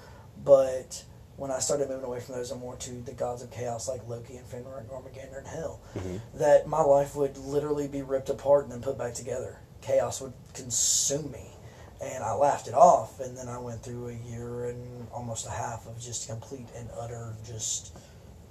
but 0.44 1.04
when 1.36 1.50
I 1.52 1.60
started 1.60 1.88
moving 1.88 2.04
away 2.04 2.18
from 2.20 2.34
those 2.34 2.50
and 2.50 2.60
more 2.60 2.74
to 2.76 2.90
the 3.02 3.12
gods 3.12 3.42
of 3.42 3.50
chaos 3.50 3.88
like 3.88 4.06
Loki 4.08 4.36
and 4.36 4.46
Fenrir 4.46 4.78
and 4.78 4.88
Jormungandr 4.88 5.38
and 5.38 5.46
Hell, 5.46 5.80
Mhm. 5.94 6.20
that 6.34 6.66
my 6.66 6.82
life 6.82 7.14
would 7.14 7.36
literally 7.36 7.86
be 7.86 8.02
ripped 8.02 8.28
apart 8.28 8.64
and 8.64 8.72
then 8.72 8.82
put 8.82 8.98
back 8.98 9.14
together. 9.14 9.60
Chaos 9.80 10.20
would 10.20 10.32
consume 10.52 11.30
me. 11.30 11.54
And 12.00 12.22
I 12.24 12.32
laughed 12.34 12.68
it 12.68 12.74
off, 12.74 13.18
and 13.20 13.36
then 13.36 13.48
I 13.48 13.58
went 13.58 13.82
through 13.82 14.08
a 14.08 14.12
year 14.12 14.66
and 14.66 15.08
almost 15.12 15.46
a 15.46 15.50
half 15.50 15.86
of 15.86 15.98
just 15.98 16.28
complete 16.28 16.68
and 16.76 16.88
utter, 16.96 17.34
just 17.44 17.92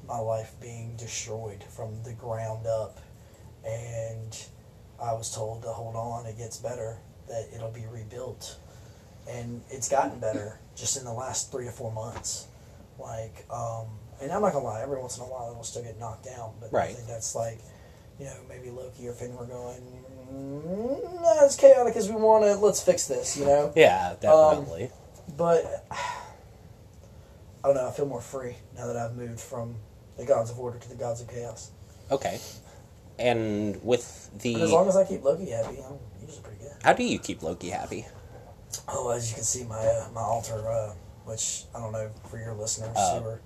my 0.06 0.20
life 0.20 0.54
being 0.62 0.96
destroyed 0.98 1.64
from 1.70 2.04
the 2.04 2.12
ground 2.14 2.68
up. 2.68 3.00
And 3.66 4.38
I 5.02 5.14
was 5.14 5.30
told 5.34 5.62
to 5.64 5.70
hold 5.70 5.96
on, 5.96 6.26
it 6.26 6.38
gets 6.38 6.58
better, 6.58 7.00
that 7.28 7.48
it'll 7.54 7.72
be 7.72 7.86
rebuilt. 7.86 8.58
And 9.30 9.62
it's 9.70 9.90
gotten 9.90 10.20
better 10.20 10.58
just 10.76 10.98
in 10.98 11.04
the 11.04 11.14
last 11.14 11.52
three 11.52 11.66
to 11.66 11.72
four 11.72 11.92
months. 11.92 12.48
Like, 13.00 13.46
um, 13.52 13.86
and 14.22 14.32
I'm 14.32 14.42
not 14.42 14.54
gonna 14.54 14.66
lie, 14.66 14.82
every 14.82 15.00
once 15.00 15.18
in 15.18 15.24
a 15.24 15.28
while 15.28 15.52
it'll 15.52 15.64
still 15.64 15.84
get 15.84 16.00
knocked 16.00 16.26
down, 16.26 16.54
but 16.60 16.72
Right. 16.72 16.92
nothing 16.92 17.08
that's 17.08 17.36
like, 17.36 17.60
you 18.20 18.26
know, 18.26 18.34
maybe 18.50 18.70
Loki 18.72 19.08
or 19.08 19.14
Fenrir 19.14 19.46
going, 19.46 20.04
mm, 20.34 21.22
not 21.22 21.44
as 21.44 21.56
chaotic 21.56 21.96
as 21.96 22.10
we 22.10 22.16
want 22.16 22.46
it. 22.46 22.56
Let's 22.58 22.82
fix 22.82 23.06
this, 23.06 23.38
you 23.38 23.46
know. 23.46 23.72
Yeah, 23.76 24.16
definitely. 24.20 24.92
But 25.38 25.86
I 25.92 25.98
don't 27.68 27.76
know. 27.76 27.88
I 27.88 27.92
feel 27.92 28.06
more 28.06 28.22
free 28.22 28.56
now 28.76 28.88
that 28.88 28.96
I've 28.96 29.16
moved 29.16 29.40
from 29.42 29.76
the 30.18 30.26
gods 30.26 30.50
of 30.50 30.58
order 30.60 30.80
to 30.80 30.90
the 30.90 30.96
gods 30.96 31.22
of 31.22 31.28
chaos. 31.28 31.72
okay. 32.12 32.40
And 33.20 33.84
with 33.84 34.30
But 34.44 34.62
as 34.62 34.72
long 34.72 34.88
as 34.88 34.96
I 34.96 35.04
keep 35.04 35.24
Loki 35.24 35.50
happy, 35.50 35.78
I'm 35.84 35.98
usually 36.22 36.42
pretty 36.42 36.60
good. 36.60 36.72
how 36.84 36.94
do 36.94 37.04
you 37.04 37.18
keep 37.20 37.42
Loki 37.42 37.70
happy? 37.70 38.06
Oh, 38.88 39.10
as 39.12 39.30
you 39.30 39.36
can 39.36 39.44
see, 39.44 39.64
my 39.64 39.78
uh, 39.80 40.08
my 40.14 40.22
altar, 40.22 40.68
uh, 40.70 40.94
which 41.26 41.64
I 41.76 41.80
don't 41.80 41.92
know 41.92 42.10
for 42.30 42.38
your 42.40 42.54
listeners. 42.54 42.96
Uh, 42.96 43.20
who 43.20 43.30
are- 43.30 43.42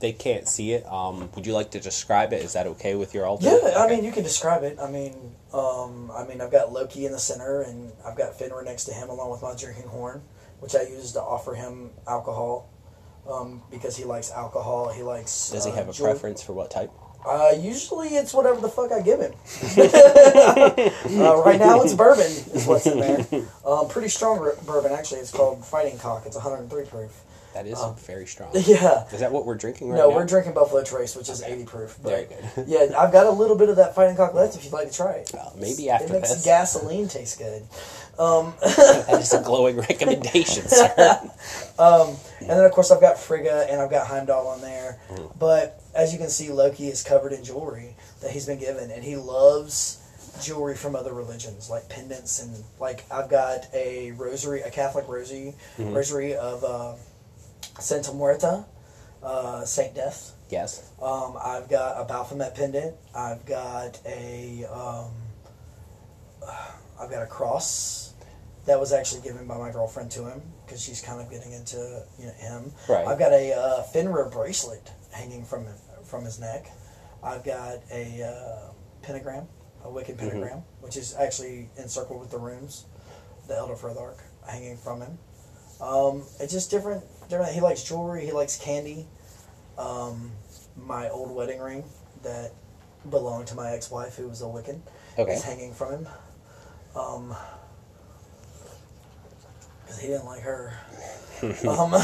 They 0.00 0.12
can't 0.12 0.46
see 0.46 0.72
it. 0.72 0.86
Um, 0.86 1.28
would 1.34 1.44
you 1.46 1.52
like 1.54 1.72
to 1.72 1.80
describe 1.80 2.32
it? 2.32 2.42
Is 2.42 2.52
that 2.52 2.66
okay 2.68 2.94
with 2.94 3.14
your 3.14 3.26
altar? 3.26 3.46
Yeah, 3.46 3.74
I 3.78 3.88
mean, 3.88 4.04
you 4.04 4.12
can 4.12 4.22
describe 4.22 4.62
it. 4.62 4.78
I 4.80 4.88
mean, 4.88 5.34
um, 5.52 6.10
I 6.14 6.24
mean, 6.24 6.40
I've 6.40 6.52
got 6.52 6.72
Loki 6.72 7.04
in 7.06 7.10
the 7.12 7.18
center, 7.18 7.62
and 7.62 7.92
I've 8.06 8.16
got 8.16 8.38
Fenrir 8.38 8.62
next 8.62 8.84
to 8.84 8.92
him, 8.94 9.08
along 9.10 9.30
with 9.30 9.42
my 9.42 9.54
drinking 9.56 9.88
horn, 9.88 10.22
which 10.60 10.76
I 10.76 10.82
use 10.82 11.12
to 11.14 11.20
offer 11.22 11.54
him 11.54 11.90
alcohol, 12.06 12.68
um, 13.28 13.62
because 13.72 13.96
he 13.96 14.04
likes 14.04 14.30
alcohol. 14.30 14.88
He 14.90 15.02
likes. 15.02 15.50
Does 15.50 15.64
he 15.64 15.72
uh, 15.72 15.74
have 15.74 15.88
a 15.88 15.92
joy- 15.92 16.04
preference 16.04 16.42
for 16.42 16.52
what 16.52 16.70
type? 16.70 16.92
Uh, 17.26 17.52
usually 17.60 18.08
it's 18.08 18.32
whatever 18.32 18.60
the 18.60 18.68
fuck 18.68 18.90
I 18.92 19.00
give 19.02 19.20
him. 19.20 19.32
uh, 21.20 21.42
right 21.44 21.58
now 21.58 21.80
it's 21.82 21.94
bourbon 21.94 22.24
is 22.26 22.66
what's 22.66 22.86
in 22.86 23.00
there. 23.00 23.26
Um, 23.66 23.88
pretty 23.90 24.08
strong 24.08 24.38
r- 24.38 24.54
bourbon 24.66 24.92
actually. 24.92 25.20
It's 25.20 25.30
called 25.32 25.64
Fighting 25.64 25.98
Cock. 25.98 26.24
It's 26.26 26.36
103 26.36 26.84
proof. 26.86 27.10
That 27.54 27.66
is 27.66 27.78
Um, 27.80 27.96
very 27.96 28.26
strong. 28.26 28.50
Yeah. 28.54 29.04
Is 29.12 29.20
that 29.20 29.32
what 29.32 29.44
we're 29.46 29.56
drinking 29.56 29.88
right 29.90 29.96
now? 29.96 30.04
No, 30.04 30.10
now? 30.10 30.16
we're 30.16 30.26
drinking 30.26 30.52
Buffalo 30.54 30.84
Trace, 30.84 31.16
which 31.16 31.28
is 31.28 31.42
80 31.42 31.64
proof. 31.64 31.98
But 32.02 32.10
Very 32.10 32.24
good. 32.26 32.66
yeah, 32.68 32.86
I've 32.98 33.10
got 33.12 33.26
a 33.26 33.30
little 33.30 33.56
bit 33.56 33.68
of 33.68 33.76
that 33.76 33.94
Fighting 33.94 34.16
Cock 34.16 34.34
left 34.34 34.54
if 34.56 34.64
you'd 34.64 34.72
like 34.72 34.90
to 34.90 34.96
try 34.96 35.12
it. 35.12 35.30
Well, 35.34 35.54
maybe 35.58 35.90
after 35.90 36.06
It 36.06 36.12
makes 36.12 36.34
this. 36.34 36.44
gasoline 36.44 37.08
taste 37.08 37.38
good. 37.38 37.62
that 38.18 39.18
is 39.20 39.32
a 39.32 39.42
glowing 39.42 39.76
recommendation, 39.76 40.68
sir. 40.68 41.20
And 41.78 42.16
then, 42.48 42.64
of 42.64 42.72
course, 42.72 42.90
I've 42.90 43.00
got 43.00 43.18
Frigga 43.18 43.66
and 43.70 43.80
I've 43.80 43.90
got 43.90 44.06
Heimdall 44.06 44.46
on 44.46 44.60
there. 44.60 44.98
Mm. 45.10 45.38
But 45.38 45.80
as 45.98 46.12
you 46.12 46.18
can 46.18 46.28
see, 46.30 46.50
Loki 46.50 46.86
is 46.88 47.02
covered 47.02 47.32
in 47.32 47.42
jewelry 47.44 47.96
that 48.22 48.30
he's 48.30 48.46
been 48.46 48.58
given, 48.60 48.90
and 48.90 49.02
he 49.02 49.16
loves 49.16 49.98
jewelry 50.42 50.76
from 50.76 50.94
other 50.94 51.12
religions, 51.12 51.68
like 51.68 51.88
pendants 51.88 52.40
and 52.40 52.64
like 52.78 53.04
I've 53.10 53.28
got 53.28 53.66
a 53.74 54.12
rosary, 54.12 54.60
a 54.62 54.70
Catholic 54.70 55.08
rosary, 55.08 55.54
Mm-hmm. 55.76 55.92
rosary 55.92 56.34
of 56.36 56.62
uh, 56.64 56.94
Santa 57.80 58.12
Muerta, 58.12 58.64
uh, 59.22 59.64
Saint 59.64 59.94
Death. 59.96 60.32
Yes. 60.50 60.88
Um, 61.02 61.36
I've 61.44 61.68
got 61.68 62.00
a 62.00 62.04
Baphomet 62.04 62.54
pendant. 62.54 62.94
I've 63.14 63.44
got 63.44 64.00
a 64.06 64.64
um, 64.72 65.10
I've 67.00 67.10
got 67.10 67.22
a 67.22 67.26
cross 67.26 68.14
that 68.66 68.78
was 68.78 68.92
actually 68.92 69.22
given 69.22 69.46
by 69.46 69.56
my 69.56 69.70
girlfriend 69.72 70.10
to 70.12 70.28
him 70.28 70.42
because 70.64 70.80
she's 70.82 71.00
kind 71.00 71.20
of 71.20 71.30
getting 71.30 71.52
into 71.52 72.02
you 72.18 72.26
know, 72.26 72.32
him. 72.32 72.72
Right. 72.88 73.06
I've 73.06 73.18
got 73.18 73.32
a 73.32 73.52
uh, 73.54 73.82
Fenrir 73.84 74.28
bracelet 74.30 74.90
hanging 75.10 75.44
from 75.44 75.66
from 76.08 76.24
his 76.24 76.38
neck. 76.40 76.70
I've 77.22 77.44
got 77.44 77.76
a 77.92 78.22
uh, 78.22 78.72
pentagram, 79.02 79.46
a 79.84 79.90
wicked 79.90 80.16
Mm-hmm. 80.16 80.28
pentagram, 80.30 80.62
which 80.80 80.96
is 80.96 81.14
actually 81.16 81.68
encircled 81.76 82.20
with 82.20 82.30
the 82.30 82.38
runes, 82.38 82.84
the 83.46 83.56
Elder 83.56 83.74
Futhark 83.74 84.18
hanging 84.48 84.76
from 84.76 85.00
him. 85.02 85.18
Um, 85.80 86.24
it's 86.40 86.52
just 86.52 86.70
different. 86.70 87.04
Different. 87.28 87.52
He 87.52 87.60
likes 87.60 87.82
jewelry. 87.84 88.24
He 88.24 88.32
likes 88.32 88.56
candy. 88.56 89.06
Um, 89.76 90.32
my 90.76 91.08
old 91.08 91.30
wedding 91.34 91.60
ring 91.60 91.84
that 92.22 92.52
belonged 93.08 93.46
to 93.48 93.54
my 93.54 93.70
ex-wife, 93.72 94.16
who 94.16 94.28
was 94.28 94.42
a 94.42 94.46
Wiccan, 94.46 94.80
Okay. 95.18 95.32
is 95.34 95.42
hanging 95.44 95.72
from 95.72 95.92
him. 95.92 96.08
Um, 96.96 97.36
because 99.82 100.00
he 100.00 100.08
didn't 100.08 100.26
like 100.26 100.40
her. 100.42 100.72
um, 101.68 101.92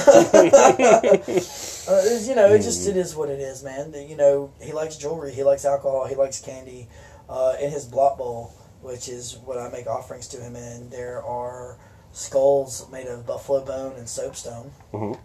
uh, 1.89 2.03
you 2.23 2.35
know, 2.35 2.47
it 2.53 2.63
just 2.63 2.87
it 2.89 2.97
is 2.97 3.15
what 3.15 3.29
it 3.29 3.41
is, 3.41 3.63
man. 3.63 3.93
You 3.95 4.17
know, 4.17 4.53
he 4.61 4.73
likes 4.73 4.97
jewelry, 4.97 5.33
he 5.33 5.43
likes 5.43 5.65
alcohol, 5.65 6.07
he 6.07 6.15
likes 6.15 6.41
candy. 6.41 6.89
Uh, 7.29 7.57
in 7.61 7.71
his 7.71 7.87
blot 7.87 8.19
bowl, 8.19 8.53
which 8.83 9.09
is 9.09 9.39
what 9.47 9.57
I 9.57 9.71
make 9.71 9.87
offerings 9.87 10.29
to 10.29 10.37
him 10.39 10.57
in, 10.57 10.91
there 10.91 11.23
are 11.23 11.79
skulls 12.13 12.87
made 12.93 13.07
of 13.07 13.27
buffalo 13.27 13.65
bone 13.65 13.95
and 13.97 14.07
soapstone. 14.09 14.71
Mhm. 14.93 15.19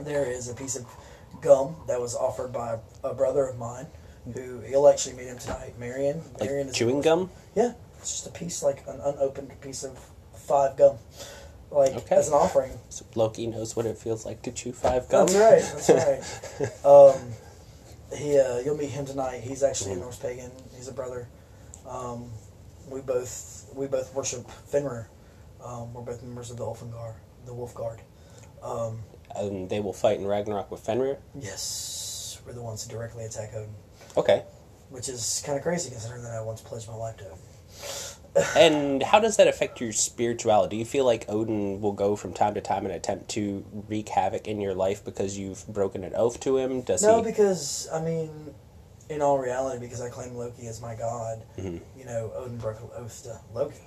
There 0.00 0.24
is 0.24 0.48
a 0.48 0.54
piece 0.54 0.74
of 0.74 0.84
gum 1.40 1.76
that 1.86 2.00
was 2.00 2.16
offered 2.16 2.52
by 2.52 2.78
a 3.04 3.14
brother 3.14 3.46
of 3.46 3.58
mine, 3.58 3.86
who 4.34 4.60
you'll 4.68 4.88
actually 4.88 5.14
meet 5.14 5.28
him 5.28 5.38
tonight, 5.38 5.78
Marion. 5.78 6.22
Like 6.40 6.50
Marion 6.50 6.68
is 6.68 6.74
chewing 6.74 7.00
gum? 7.00 7.30
yeah, 7.54 7.74
it's 8.00 8.10
just 8.10 8.26
a 8.26 8.30
piece, 8.30 8.60
like 8.62 8.82
an 8.88 9.00
unopened 9.00 9.52
piece 9.60 9.84
of 9.84 9.96
five 10.34 10.76
gum, 10.76 10.98
like 11.70 11.94
Okay. 11.94 12.14
as 12.16 12.28
an 12.28 12.34
offering. 12.34 12.72
So 12.88 13.04
Loki 13.14 13.46
knows 13.46 13.74
what 13.76 13.86
it 13.86 13.98
feels 13.98 14.24
like 14.24 14.42
to 14.42 14.52
chew 14.52 14.72
five 14.72 15.08
gum. 15.08 15.26
That's 15.26 15.86
right. 15.86 15.86
That's 15.86 16.84
right. 16.84 16.84
Um, 16.84 17.32
he, 18.16 18.38
uh, 18.38 18.58
you'll 18.60 18.76
meet 18.76 18.90
him 18.90 19.04
tonight. 19.04 19.40
He's 19.42 19.62
actually 19.62 19.92
a 19.92 19.96
Norse 19.96 20.16
pagan. 20.18 20.50
He's 20.76 20.88
a 20.88 20.92
brother. 20.92 21.28
Um, 21.88 22.30
we 22.88 23.00
both 23.00 23.66
we 23.74 23.86
both 23.86 24.14
worship 24.14 24.48
Fenrir. 24.68 25.08
Um, 25.64 25.92
we're 25.92 26.02
both 26.02 26.22
members 26.22 26.50
of 26.50 26.56
the 26.56 26.64
Ulfengar, 26.64 27.14
the 27.46 27.54
Wolf 27.54 27.74
Guard. 27.74 28.00
Um, 28.62 29.00
And 29.34 29.68
they 29.68 29.80
will 29.80 29.92
fight 29.92 30.18
in 30.20 30.26
Ragnarok 30.26 30.70
with 30.70 30.80
Fenrir. 30.80 31.18
yes, 31.38 32.40
we're 32.46 32.52
the 32.52 32.62
ones 32.62 32.84
who 32.84 32.90
directly 32.90 33.24
attack 33.24 33.50
Odin, 33.54 33.74
Okay. 34.16 34.44
which 34.90 35.08
is 35.08 35.42
kind 35.44 35.58
of 35.58 35.64
crazy 35.64 35.90
considering 35.90 36.22
that 36.22 36.32
I 36.32 36.40
once 36.42 36.60
pledged 36.60 36.86
my 36.88 36.94
life 36.94 37.16
to 37.18 37.24
him. 37.24 37.38
And 38.54 39.02
how 39.02 39.18
does 39.20 39.36
that 39.38 39.48
affect 39.48 39.80
your 39.80 39.92
spirituality? 39.92 40.76
Do 40.76 40.78
you 40.78 40.84
feel 40.84 41.04
like 41.04 41.24
Odin 41.28 41.80
will 41.80 41.92
go 41.92 42.16
from 42.16 42.34
time 42.34 42.54
to 42.54 42.60
time 42.60 42.84
and 42.84 42.94
attempt 42.94 43.28
to 43.30 43.64
wreak 43.88 44.08
havoc 44.10 44.46
in 44.46 44.60
your 44.60 44.74
life 44.74 45.04
because 45.04 45.38
you've 45.38 45.66
broken 45.68 46.04
an 46.04 46.12
oath 46.14 46.38
to 46.40 46.58
him? 46.58 46.82
Does 46.82 47.02
No, 47.02 47.18
he? 47.22 47.22
because 47.30 47.88
I 47.92 48.00
mean, 48.02 48.54
in 49.08 49.22
all 49.22 49.38
reality, 49.38 49.78
because 49.80 50.00
I 50.00 50.10
claim 50.10 50.34
Loki 50.34 50.66
as 50.66 50.80
my 50.82 50.94
god, 50.94 51.42
Mhm. 51.56 51.80
you 51.96 52.04
know, 52.04 52.30
Odin 52.36 52.58
broke 52.58 52.80
an 52.80 52.88
oath 52.96 53.22
to 53.22 53.40
Loki. 53.54 53.86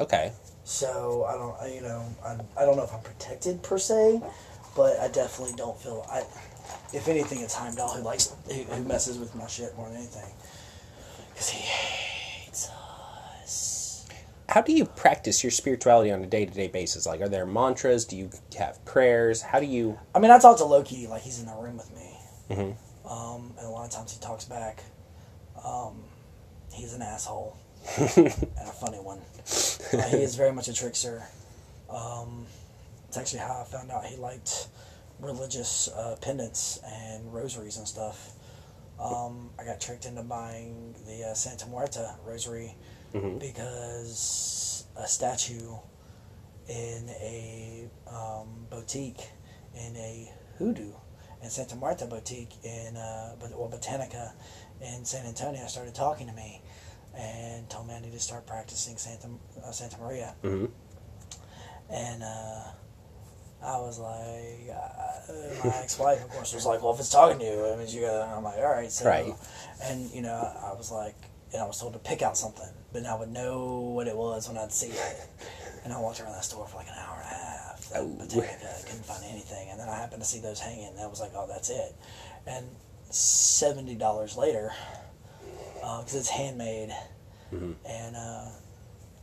Okay. 0.00 0.32
So 0.64 1.24
I 1.24 1.32
don't, 1.34 1.56
I, 1.60 1.74
you 1.74 1.80
know, 1.82 2.04
I, 2.24 2.36
I 2.60 2.64
don't 2.64 2.76
know 2.76 2.84
if 2.84 2.92
I'm 2.92 3.00
protected 3.00 3.62
per 3.62 3.78
se, 3.78 4.20
but 4.74 4.98
I 4.98 5.08
definitely 5.08 5.54
don't 5.56 5.80
feel 5.80 6.04
I. 6.10 6.24
If 6.92 7.08
anything, 7.08 7.40
it's 7.40 7.54
Heimdall 7.54 7.88
who 7.94 8.02
likes 8.02 8.32
who, 8.48 8.54
who 8.54 8.84
messes 8.84 9.18
with 9.18 9.34
my 9.34 9.46
shit 9.46 9.76
more 9.76 9.86
than 9.88 9.96
anything, 9.98 10.30
because 11.32 11.48
he. 11.50 11.64
How 14.48 14.62
do 14.62 14.72
you 14.72 14.86
practice 14.86 15.44
your 15.44 15.50
spirituality 15.50 16.10
on 16.10 16.22
a 16.24 16.26
day 16.26 16.46
to 16.46 16.52
day 16.52 16.68
basis? 16.68 17.06
Like, 17.06 17.20
are 17.20 17.28
there 17.28 17.44
mantras? 17.44 18.06
Do 18.06 18.16
you 18.16 18.30
have 18.58 18.82
prayers? 18.86 19.42
How 19.42 19.60
do 19.60 19.66
you? 19.66 19.98
I 20.14 20.20
mean, 20.20 20.30
I 20.30 20.38
talk 20.38 20.56
to 20.58 20.64
Loki 20.64 21.06
like 21.06 21.22
he's 21.22 21.38
in 21.38 21.46
the 21.46 21.54
room 21.54 21.76
with 21.76 21.94
me, 21.94 22.18
Mhm. 22.50 22.76
um, 23.10 23.54
and 23.58 23.66
a 23.66 23.70
lot 23.70 23.84
of 23.84 23.90
times 23.90 24.12
he 24.12 24.18
talks 24.20 24.46
back. 24.46 24.82
Um, 25.62 26.02
he's 26.72 26.94
an 26.94 27.02
asshole 27.02 27.56
and 27.98 28.26
a 28.26 28.72
funny 28.72 28.98
one. 29.00 29.20
Uh, 29.92 30.02
he 30.08 30.22
is 30.22 30.34
very 30.34 30.52
much 30.52 30.68
a 30.68 30.72
trickster. 30.72 31.26
Um, 31.90 32.46
it's 33.06 33.18
actually 33.18 33.40
how 33.40 33.60
I 33.60 33.64
found 33.64 33.90
out 33.90 34.06
he 34.06 34.16
liked 34.16 34.68
religious 35.20 35.88
uh, 35.88 36.16
pendants 36.22 36.78
and 36.86 37.34
rosaries 37.34 37.76
and 37.76 37.86
stuff. 37.86 38.32
Um, 38.98 39.50
I 39.58 39.64
got 39.64 39.78
tricked 39.80 40.06
into 40.06 40.22
buying 40.22 40.94
the 41.06 41.28
uh, 41.30 41.34
Santa 41.34 41.66
Muerta 41.66 42.16
rosary 42.24 42.76
Mhm. 43.14 43.38
because 43.38 44.84
a 44.96 45.06
statue 45.06 45.74
in 46.68 47.08
a 47.20 47.88
um, 48.06 48.66
boutique 48.70 49.30
in 49.74 49.96
a 49.96 50.32
hoodoo 50.58 50.92
and 51.40 51.50
Santa 51.50 51.76
Marta 51.76 52.06
boutique 52.06 52.52
in 52.64 52.96
uh, 52.96 53.36
or 53.56 53.68
Botanica 53.70 54.32
in 54.80 55.04
San 55.04 55.24
Antonio 55.26 55.66
started 55.66 55.94
talking 55.94 56.26
to 56.26 56.32
me 56.32 56.60
and 57.16 57.68
told 57.70 57.88
me 57.88 57.94
I 57.94 58.00
need 58.00 58.12
to 58.12 58.20
start 58.20 58.46
practicing 58.46 58.96
Santa 58.98 59.28
uh, 59.64 59.70
Santa 59.70 59.98
Maria 59.98 60.34
hmm 60.42 60.66
and 61.90 62.22
uh, 62.22 62.60
I 63.64 63.78
was 63.78 63.98
like, 63.98 64.70
uh, 64.70 65.64
my 65.64 65.74
ex-wife, 65.82 66.22
of 66.22 66.30
course, 66.30 66.54
was 66.54 66.66
like, 66.66 66.82
"Well, 66.82 66.92
if 66.92 67.00
it's 67.00 67.08
talking 67.08 67.38
to 67.40 67.44
you, 67.44 67.66
I 67.66 67.76
mean, 67.76 67.88
you 67.88 68.02
got." 68.02 68.28
I'm 68.28 68.44
like, 68.44 68.58
"All 68.58 68.70
right." 68.70 68.92
So, 68.92 69.06
Right. 69.06 69.34
And 69.82 70.10
you 70.10 70.20
know, 70.22 70.36
I 70.36 70.74
was 70.74 70.92
like, 70.92 71.16
and 71.52 71.62
I 71.62 71.66
was 71.66 71.78
told 71.80 71.92
to 71.94 71.98
pick 71.98 72.22
out 72.22 72.36
something, 72.36 72.68
but 72.92 73.04
I 73.06 73.14
would 73.14 73.30
know 73.30 73.80
what 73.94 74.06
it 74.06 74.16
was 74.16 74.48
when 74.48 74.58
I'd 74.58 74.72
see 74.72 74.88
it. 74.88 75.28
And 75.84 75.92
I 75.92 76.00
walked 76.00 76.20
around 76.20 76.32
that 76.32 76.44
store 76.44 76.66
for 76.66 76.76
like 76.76 76.88
an 76.88 76.94
hour 76.98 77.16
and 77.16 77.24
a 77.24 77.34
half. 77.34 77.90
Oh. 77.96 78.16
I 78.20 78.26
couldn't 78.26 79.04
find 79.06 79.24
anything, 79.30 79.70
and 79.70 79.78
then 79.80 79.88
I 79.88 79.96
happened 79.96 80.22
to 80.22 80.28
see 80.28 80.40
those 80.40 80.60
hanging, 80.60 80.88
and 80.88 81.00
I 81.00 81.06
was 81.06 81.20
like, 81.20 81.32
"Oh, 81.34 81.46
that's 81.48 81.70
it." 81.70 81.94
And 82.46 82.66
seventy 83.10 83.94
dollars 83.94 84.36
later, 84.36 84.72
because 85.74 86.14
it's 86.14 86.28
handmade, 86.28 86.90
Mhm. 87.52 87.74
and. 87.88 88.16
Uh, 88.16 88.48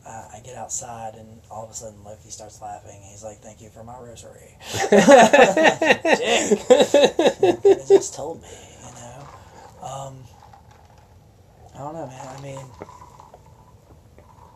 I 0.08 0.36
I 0.36 0.40
get 0.44 0.56
outside 0.56 1.16
and 1.16 1.42
all 1.50 1.64
of 1.64 1.72
a 1.72 1.74
sudden 1.74 2.04
Loki 2.04 2.30
starts 2.30 2.62
laughing. 2.62 3.02
He's 3.02 3.24
like, 3.24 3.40
"Thank 3.42 3.60
you 3.60 3.70
for 3.72 3.84
my 3.84 3.98
rosary." 3.98 4.56
Dick. 4.92 6.60
Just 7.88 8.14
told 8.14 8.42
me, 8.44 8.48
you 8.86 8.92
know. 9.02 9.28
Um, 9.88 10.24
I 11.76 11.78
don't 11.80 11.94
know, 11.94 12.08
man. 12.08 12.28
I 12.38 12.42
mean, 12.42 12.60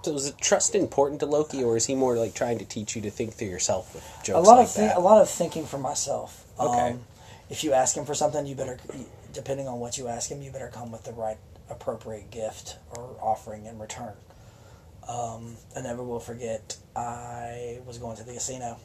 So 0.03 0.13
is 0.15 0.27
it 0.27 0.37
trust 0.39 0.73
important 0.75 1.19
to 1.19 1.25
Loki, 1.25 1.63
or 1.63 1.75
is 1.75 1.85
he 1.85 1.95
more 1.95 2.15
like 2.17 2.33
trying 2.33 2.57
to 2.59 2.65
teach 2.65 2.95
you 2.95 3.01
to 3.03 3.11
think 3.11 3.33
through 3.33 3.49
yourself 3.49 3.93
with 3.93 4.03
jokes 4.23 4.47
a 4.47 4.49
lot 4.49 4.57
like 4.57 4.65
of 4.67 4.71
thi- 4.71 4.81
that? 4.81 4.97
a 4.97 5.01
lot 5.01 5.21
of 5.21 5.29
thinking 5.29 5.65
for 5.65 5.77
myself. 5.77 6.45
Okay. 6.59 6.91
Um, 6.91 7.01
if 7.49 7.63
you 7.63 7.73
ask 7.73 7.97
him 7.97 8.05
for 8.05 8.13
something, 8.13 8.45
you 8.45 8.55
better, 8.55 8.77
depending 9.33 9.67
on 9.67 9.79
what 9.79 9.97
you 9.97 10.07
ask 10.07 10.29
him, 10.31 10.41
you 10.41 10.51
better 10.51 10.69
come 10.73 10.91
with 10.91 11.03
the 11.03 11.11
right 11.13 11.37
appropriate 11.69 12.31
gift 12.31 12.77
or 12.95 13.15
offering 13.21 13.65
in 13.65 13.77
return. 13.79 14.13
Um, 15.07 15.57
I 15.75 15.81
never 15.81 16.03
will 16.03 16.19
forget. 16.19 16.77
I 16.95 17.79
was 17.85 17.97
going 17.97 18.15
to 18.17 18.23
the 18.23 18.33
casino. 18.33 18.77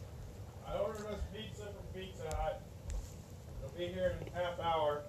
I 0.67 0.79
ordered 0.79 1.07
us 1.07 1.21
pizza 1.33 1.63
from 1.65 2.01
Pizza 2.01 2.23
Hut. 2.37 2.61
It'll 3.63 3.77
be 3.79 3.87
here 3.93 4.17
in 4.21 4.33
half 4.33 4.59
hour. 4.59 5.03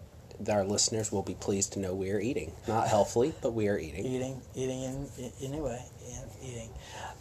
Our 0.50 0.64
listeners 0.64 1.12
will 1.12 1.24
be 1.24 1.36
pleased 1.36 1.74
to 1.74 1.80
know 1.80 1.94
we 1.94 2.12
are 2.12 2.20
eating. 2.20 2.52
Not 2.68 2.88
healthfully, 2.88 3.34
but 3.42 3.54
we 3.54 3.68
are 3.68 3.78
eating. 3.78 4.06
eating, 4.06 4.42
eating 4.56 4.84
in, 4.84 5.10
in 5.18 5.32
anyway, 5.42 5.84
yeah, 6.08 6.22
eating. 6.44 6.70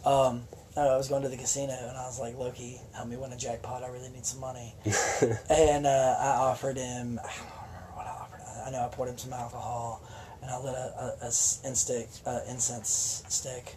Um, 0.05 0.43
no, 0.75 0.89
I 0.89 0.97
was 0.97 1.07
going 1.07 1.23
to 1.23 1.29
the 1.29 1.37
casino 1.37 1.73
and 1.73 1.97
I 1.97 2.05
was 2.05 2.19
like, 2.19 2.37
Loki, 2.37 2.81
help 2.93 3.07
me 3.07 3.15
win 3.15 3.31
a 3.31 3.37
jackpot. 3.37 3.83
I 3.83 3.87
really 3.87 4.09
need 4.09 4.25
some 4.25 4.41
money. 4.41 4.75
and 5.49 5.85
uh, 5.85 6.15
I 6.19 6.27
offered 6.37 6.77
him, 6.77 7.19
I 7.23 7.27
don't 7.27 7.45
remember 7.45 7.93
what 7.93 8.05
I 8.05 8.09
offered. 8.09 8.41
I 8.67 8.71
know 8.71 8.85
I 8.85 8.93
poured 8.93 9.09
him 9.09 9.17
some 9.17 9.33
alcohol 9.33 10.01
and 10.41 10.51
I 10.51 10.57
lit 10.59 10.75
a, 10.75 11.15
a, 11.21 11.25
a 11.25 11.27
instick, 11.27 12.09
uh, 12.25 12.39
incense 12.49 13.23
stick. 13.29 13.75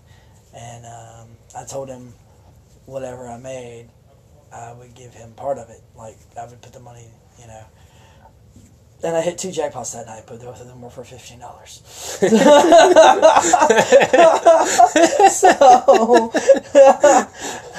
And 0.54 0.85
um, 0.87 1.28
I 1.57 1.64
told 1.64 1.88
him 1.88 2.14
whatever 2.87 3.28
I 3.28 3.38
made, 3.38 3.90
I 4.52 4.73
would 4.73 4.95
give 4.95 5.14
him 5.14 5.33
part 5.33 5.59
of 5.59 5.71
it. 5.71 5.83
Like, 5.97 6.16
I 6.40 6.47
would 6.47 6.61
put 6.61 6.73
the 6.73 6.80
money, 6.80 7.07
you 7.38 7.47
know. 7.47 7.62
And 9.00 9.17
I 9.17 9.21
hit 9.23 9.38
two 9.38 9.50
jackpots 9.50 9.93
that 9.93 10.07
night, 10.07 10.25
but 10.26 10.40
both 10.40 10.61
of 10.61 10.67
them 10.67 10.81
were 10.83 10.90
for 10.90 11.05
fifteen 11.05 11.38
dollars. 11.38 11.83
so, 15.31 15.49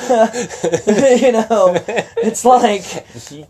you 1.20 1.32
know, 1.34 1.76
it's 2.18 2.46
like, 2.46 2.84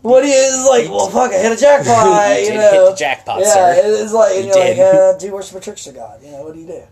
what 0.02 0.22
do 0.22 0.26
you? 0.28 0.34
It's 0.36 0.68
like, 0.68 0.88
well, 0.90 1.08
fuck, 1.10 1.30
I 1.32 1.38
hit 1.38 1.52
a 1.52 1.56
jackpot. 1.56 2.06
You 2.40 2.44
You, 2.46 2.50
did 2.50 2.56
know, 2.56 2.70
hit 2.84 2.90
the 2.90 2.96
jackpot, 2.96 3.40
yeah, 3.40 3.52
sir. 3.54 3.74
it's 3.76 4.12
like, 4.12 4.34
and 4.36 4.46
You 4.46 4.52
you're 4.54 4.68
like, 4.68 5.14
uh, 5.14 5.18
do 5.18 5.32
worship 5.32 5.56
a 5.56 5.60
trickster 5.60 5.92
god? 5.92 6.22
You 6.22 6.32
know, 6.32 6.42
what 6.42 6.54
do 6.54 6.60
you 6.60 6.66
do? 6.66 6.82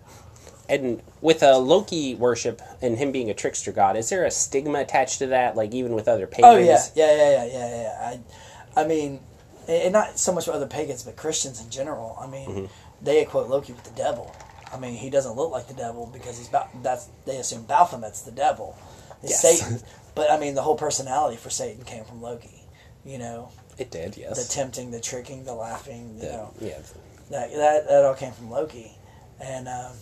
And 0.69 1.03
with 1.23 1.43
a 1.43 1.57
Loki 1.57 2.15
worship 2.15 2.61
and 2.83 2.99
him 2.99 3.11
being 3.11 3.31
a 3.31 3.35
trickster 3.35 3.73
god, 3.73 3.97
is 3.97 4.11
there 4.11 4.25
a 4.25 4.31
stigma 4.31 4.81
attached 4.81 5.19
to 5.21 5.27
that? 5.29 5.57
Like 5.57 5.75
even 5.75 5.93
with 5.95 6.07
other 6.09 6.27
pagans? 6.27 6.55
Oh 6.55 6.57
yeah, 6.59 6.79
yeah, 6.95 7.17
yeah, 7.17 7.45
yeah, 7.45 7.45
yeah, 7.47 7.83
yeah. 7.83 8.19
I, 8.77 8.81
I 8.83 8.87
mean, 8.87 9.21
and 9.69 9.93
not 9.93 10.19
so 10.19 10.33
much 10.33 10.47
with 10.47 10.57
other 10.57 10.67
pagans, 10.67 11.03
but 11.03 11.17
Christians 11.17 11.61
in 11.63 11.71
general. 11.71 12.17
I 12.21 12.27
mean, 12.27 12.49
Mm-hmm. 12.49 13.05
they 13.05 13.23
equate 13.23 13.49
Loki 13.49 13.73
with 13.73 13.85
the 13.85 13.91
devil. 13.91 14.35
I 14.73 14.79
mean, 14.79 14.95
he 14.95 15.09
doesn't 15.11 15.37
look 15.37 15.51
like 15.51 15.67
the 15.69 15.75
devil 15.75 16.11
because 16.13 16.37
he's 16.39 16.49
ba- 16.49 16.69
that's 16.83 17.09
they 17.27 17.37
assume 17.39 17.65
Baphomet's 17.65 18.23
the 18.23 18.33
devil, 18.33 18.77
it's 19.23 19.43
Yes. 19.43 19.61
Satan. 19.61 19.81
But 20.15 20.31
I 20.31 20.39
mean, 20.39 20.55
the 20.55 20.63
whole 20.63 20.77
personality 20.77 21.37
for 21.37 21.49
Satan 21.51 21.85
came 21.85 22.05
from 22.05 22.21
Loki. 22.21 22.65
You 23.05 23.19
know, 23.19 23.51
It 23.79 23.91
did, 23.91 24.17
Yes, 24.17 24.47
the 24.47 24.53
tempting, 24.53 24.91
the 24.91 25.01
tricking, 25.01 25.45
the 25.45 25.55
laughing. 25.55 26.15
You 26.17 26.21
The- 26.23 26.33
know, 26.33 26.55
yeah. 26.61 26.79
that 27.31 27.51
that 27.55 27.89
that 27.89 28.05
all 28.05 28.15
came 28.15 28.33
from 28.33 28.51
Loki, 28.51 28.91
and 29.41 29.69
um, 29.69 29.93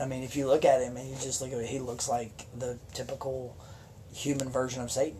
I 0.00 0.04
mean, 0.06 0.22
if 0.22 0.36
you 0.36 0.46
look 0.46 0.64
at 0.64 0.80
him 0.80 0.96
and 0.96 1.08
you 1.08 1.16
just 1.16 1.40
look 1.42 1.52
at 1.52 1.58
it, 1.58 1.66
he 1.66 1.78
looks 1.80 2.08
like 2.08 2.46
the 2.56 2.78
typical 2.94 3.56
human 4.12 4.48
version 4.48 4.80
of 4.82 4.90
Satan. 4.92 5.18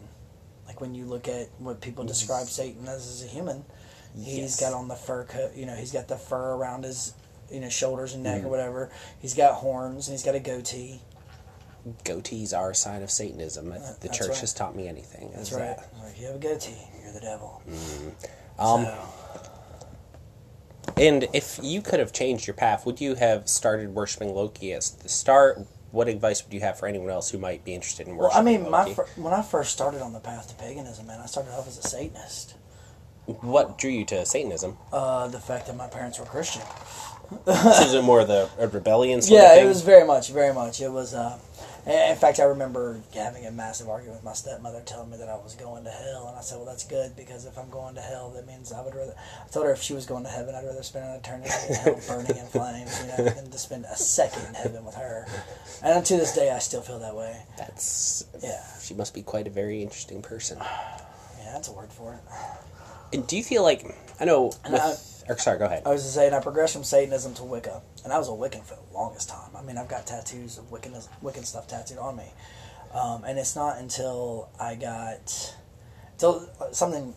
Like 0.66 0.80
when 0.80 0.95
you 0.95 1.04
look 1.04 1.28
at 1.28 1.49
what 1.59 1.80
people 1.80 2.04
describe 2.04 2.47
Satan 2.49 2.87
as 2.87 3.07
as 3.09 3.23
a 3.25 3.26
human, 3.26 3.64
he's 4.22 4.38
Yes. 4.38 4.60
got 4.60 4.72
on 4.72 4.88
the 4.88 4.96
fur 4.96 5.25
coat. 5.25 5.52
You 5.54 5.66
know, 5.66 5.75
he's 5.75 5.92
got 5.92 6.08
the 6.08 6.16
fur 6.16 6.54
around 6.54 6.84
his 6.84 7.14
you 7.50 7.60
know 7.60 7.68
shoulders 7.68 8.14
and 8.14 8.22
neck 8.22 8.38
Mm-hmm. 8.38 8.46
or 8.46 8.50
whatever. 8.50 8.90
He's 9.20 9.34
got 9.34 9.54
horns 9.54 10.08
and 10.08 10.14
he's 10.14 10.25
got 10.25 10.34
a 10.34 10.40
goatee. 10.40 11.00
Goatees 12.04 12.56
are 12.56 12.70
a 12.70 12.75
sign 12.75 13.02
of 13.02 13.10
Satanism. 13.10 13.72
If 13.72 14.00
the 14.00 14.08
that's 14.08 14.18
church 14.18 14.28
right. 14.28 14.38
has 14.38 14.52
taught 14.52 14.76
me 14.76 14.88
anything. 14.88 15.30
That's 15.34 15.52
right. 15.52 15.76
that. 15.76 15.88
If 16.12 16.20
you 16.20 16.26
have 16.26 16.37
a 16.37 16.38
goatee, 16.38 16.76
you're 17.02 17.12
the 17.14 17.20
devil. 17.20 17.62
Um, 18.58 18.84
So, 18.84 18.98
And 20.96 21.28
if 21.32 21.60
you 21.62 21.80
could 21.80 22.00
have 22.00 22.12
changed 22.12 22.46
your 22.46 22.54
path, 22.54 22.84
would 22.84 23.00
you 23.00 23.14
have 23.14 23.48
started 23.48 23.94
worshiping 23.94 24.34
Loki 24.34 24.72
as 24.72 24.90
the 24.90 25.08
start? 25.08 25.60
What 25.90 26.08
advice 26.08 26.44
would 26.44 26.52
you 26.52 26.60
have 26.60 26.78
for 26.78 26.87
anyone 26.87 27.08
else 27.10 27.30
who 27.30 27.38
might 27.38 27.64
be 27.64 27.72
interested 27.75 28.06
in 28.08 28.16
worshiping? 28.16 28.44
well, 28.44 28.54
I 28.54 28.58
mean, 28.58 28.70
my 28.70 28.92
fir- 28.92 29.06
when 29.16 29.32
I 29.32 29.40
first 29.42 29.72
started 29.72 30.02
on 30.02 30.12
the 30.12 30.20
path 30.20 30.48
to 30.48 30.54
paganism, 30.56 31.06
man, 31.06 31.20
I 31.20 31.26
started 31.26 31.52
off 31.54 31.66
as 31.68 31.78
a 31.78 31.82
Satanist. 31.82 32.54
What 33.28 33.76
drew 33.78 33.91
you 33.91 34.04
to 34.06 34.25
Satanism? 34.25 34.76
Uh, 34.93 35.28
the 35.28 35.41
fact 35.41 35.67
that 35.67 35.76
my 35.76 35.86
parents 35.86 36.19
were 36.19 36.25
Christian. 36.25 36.62
So 37.45 37.84
is 37.84 37.93
it 37.93 38.02
more 38.02 38.25
the 38.25 38.49
a 38.58 38.69
rebellion 38.69 39.21
sort 39.21 39.38
yeah, 39.38 39.49
of 39.49 39.54
thing? 39.56 39.64
it 39.67 39.69
was 39.69 39.82
very 39.82 40.06
much, 40.06 40.30
very 40.30 40.54
much. 40.54 40.80
It 40.80 40.91
was. 40.91 41.12
Uh, 41.12 41.38
in 41.86 42.17
fact, 42.17 42.38
I 42.38 42.45
remember 42.45 43.00
having 43.14 43.47
a 43.47 43.50
massive 43.50 43.88
argument 43.88 44.17
with 44.17 44.25
my 44.25 44.34
stepmother, 44.34 44.82
telling 44.84 45.10
me 45.10 45.17
that 45.19 45.28
I 45.28 45.36
was 45.36 45.54
going 45.54 45.84
to 45.84 45.91
hell, 45.91 46.28
and 46.28 46.36
I 46.36 46.41
said, 46.41 46.56
"Well, 46.56 46.67
that's 46.67 46.84
good 46.84 47.17
because 47.17 47.45
if 47.45 47.58
I'm 47.58 47.69
going 47.71 47.95
to 47.97 48.00
hell, 48.00 48.30
that 48.30 48.47
means 48.47 48.73
I 48.73 48.82
would 48.82 48.95
rather." 48.95 49.14
I 49.45 49.49
told 49.50 49.67
her 49.67 49.73
if 49.73 49.82
she 49.82 49.95
was 49.95 50.06
going 50.06 50.25
to 50.25 50.30
heaven, 50.30 50.54
I'd 50.54 50.64
rather 50.64 50.82
spend 50.82 51.04
an 51.04 51.17
eternity 51.17 51.50
in 51.69 51.75
hell, 51.75 52.00
burning 52.08 52.36
in 52.36 52.47
flames, 52.47 52.99
you 53.02 53.08
know, 53.08 53.30
than 53.30 53.50
to 53.50 53.58
spend 53.58 53.84
a 53.84 53.97
second 53.97 54.47
in 54.49 54.54
heaven 54.54 54.84
with 54.84 54.95
her. 54.95 55.26
And 55.82 56.04
to 56.04 56.17
this 56.17 56.34
day, 56.34 56.50
I 56.50 56.58
still 56.60 56.82
feel 56.82 56.99
that 57.00 57.14
way. 57.14 57.36
That's 57.58 58.25
Yeah, 58.43 58.62
she 58.80 58.95
must 58.95 59.12
be 59.12 59.23
quite 59.23 59.47
a 59.47 59.50
very 59.50 59.82
interesting 59.82 60.23
person. 60.23 60.58
yeah, 60.60 61.52
that's 61.52 61.69
a 61.69 61.73
word 61.73 61.93
for 61.93 62.14
it. 62.14 62.21
And 63.12 63.26
do 63.26 63.36
you 63.36 63.42
feel 63.44 63.62
like 63.62 63.84
I 64.21 64.25
know? 64.25 64.52
With, 64.71 64.80
I- 64.80 65.32
or 65.32 65.36
sorry, 65.38 65.58
go 65.58 65.66
ahead. 65.66 65.82
I 65.84 65.90
was 65.90 66.02
to 66.04 66.08
say, 66.08 66.30
I 66.30 66.40
progressed 66.40 66.73
from 66.73 66.84
Satanism 66.84 67.34
to 67.34 67.44
Wicca, 67.44 67.82
and 68.04 68.12
I 68.12 68.18
was 68.18 68.28
a 68.28 68.32
Wiccan 68.32 68.64
for 68.64 68.76
the 68.76 68.94
longest 68.94 69.28
time. 69.28 69.50
I 69.54 69.62
mean, 69.62 69.76
I've 69.76 69.88
got 69.88 70.06
tattoos 70.06 70.56
of 70.58 70.71
Wiccan 70.71 71.06
Wiccan 71.23 71.44
stuff 71.44 71.66
tattooed 71.68 71.99
on 71.99 72.16
me, 72.16 72.25
um, 72.94 73.25
and 73.25 73.38
it's 73.38 73.54
not 73.54 73.78
until 73.78 74.49
I 74.58 74.75
got 74.75 75.54
till 76.16 76.49
something 76.73 77.14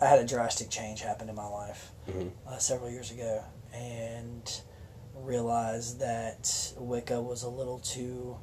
I 0.00 0.06
had 0.06 0.18
a 0.18 0.26
drastic 0.26 0.68
change 0.70 1.00
happen 1.00 1.28
in 1.30 1.34
my 1.34 1.46
life 1.46 1.90
Mhm. 2.08 2.30
uh, 2.46 2.58
several 2.58 2.90
years 2.90 3.10
ago, 3.10 3.42
and 3.72 4.60
realized 5.14 6.00
that 6.00 6.72
Wicca 6.76 7.20
was 7.22 7.42
a 7.44 7.48
little 7.48 7.78
too 7.78 8.36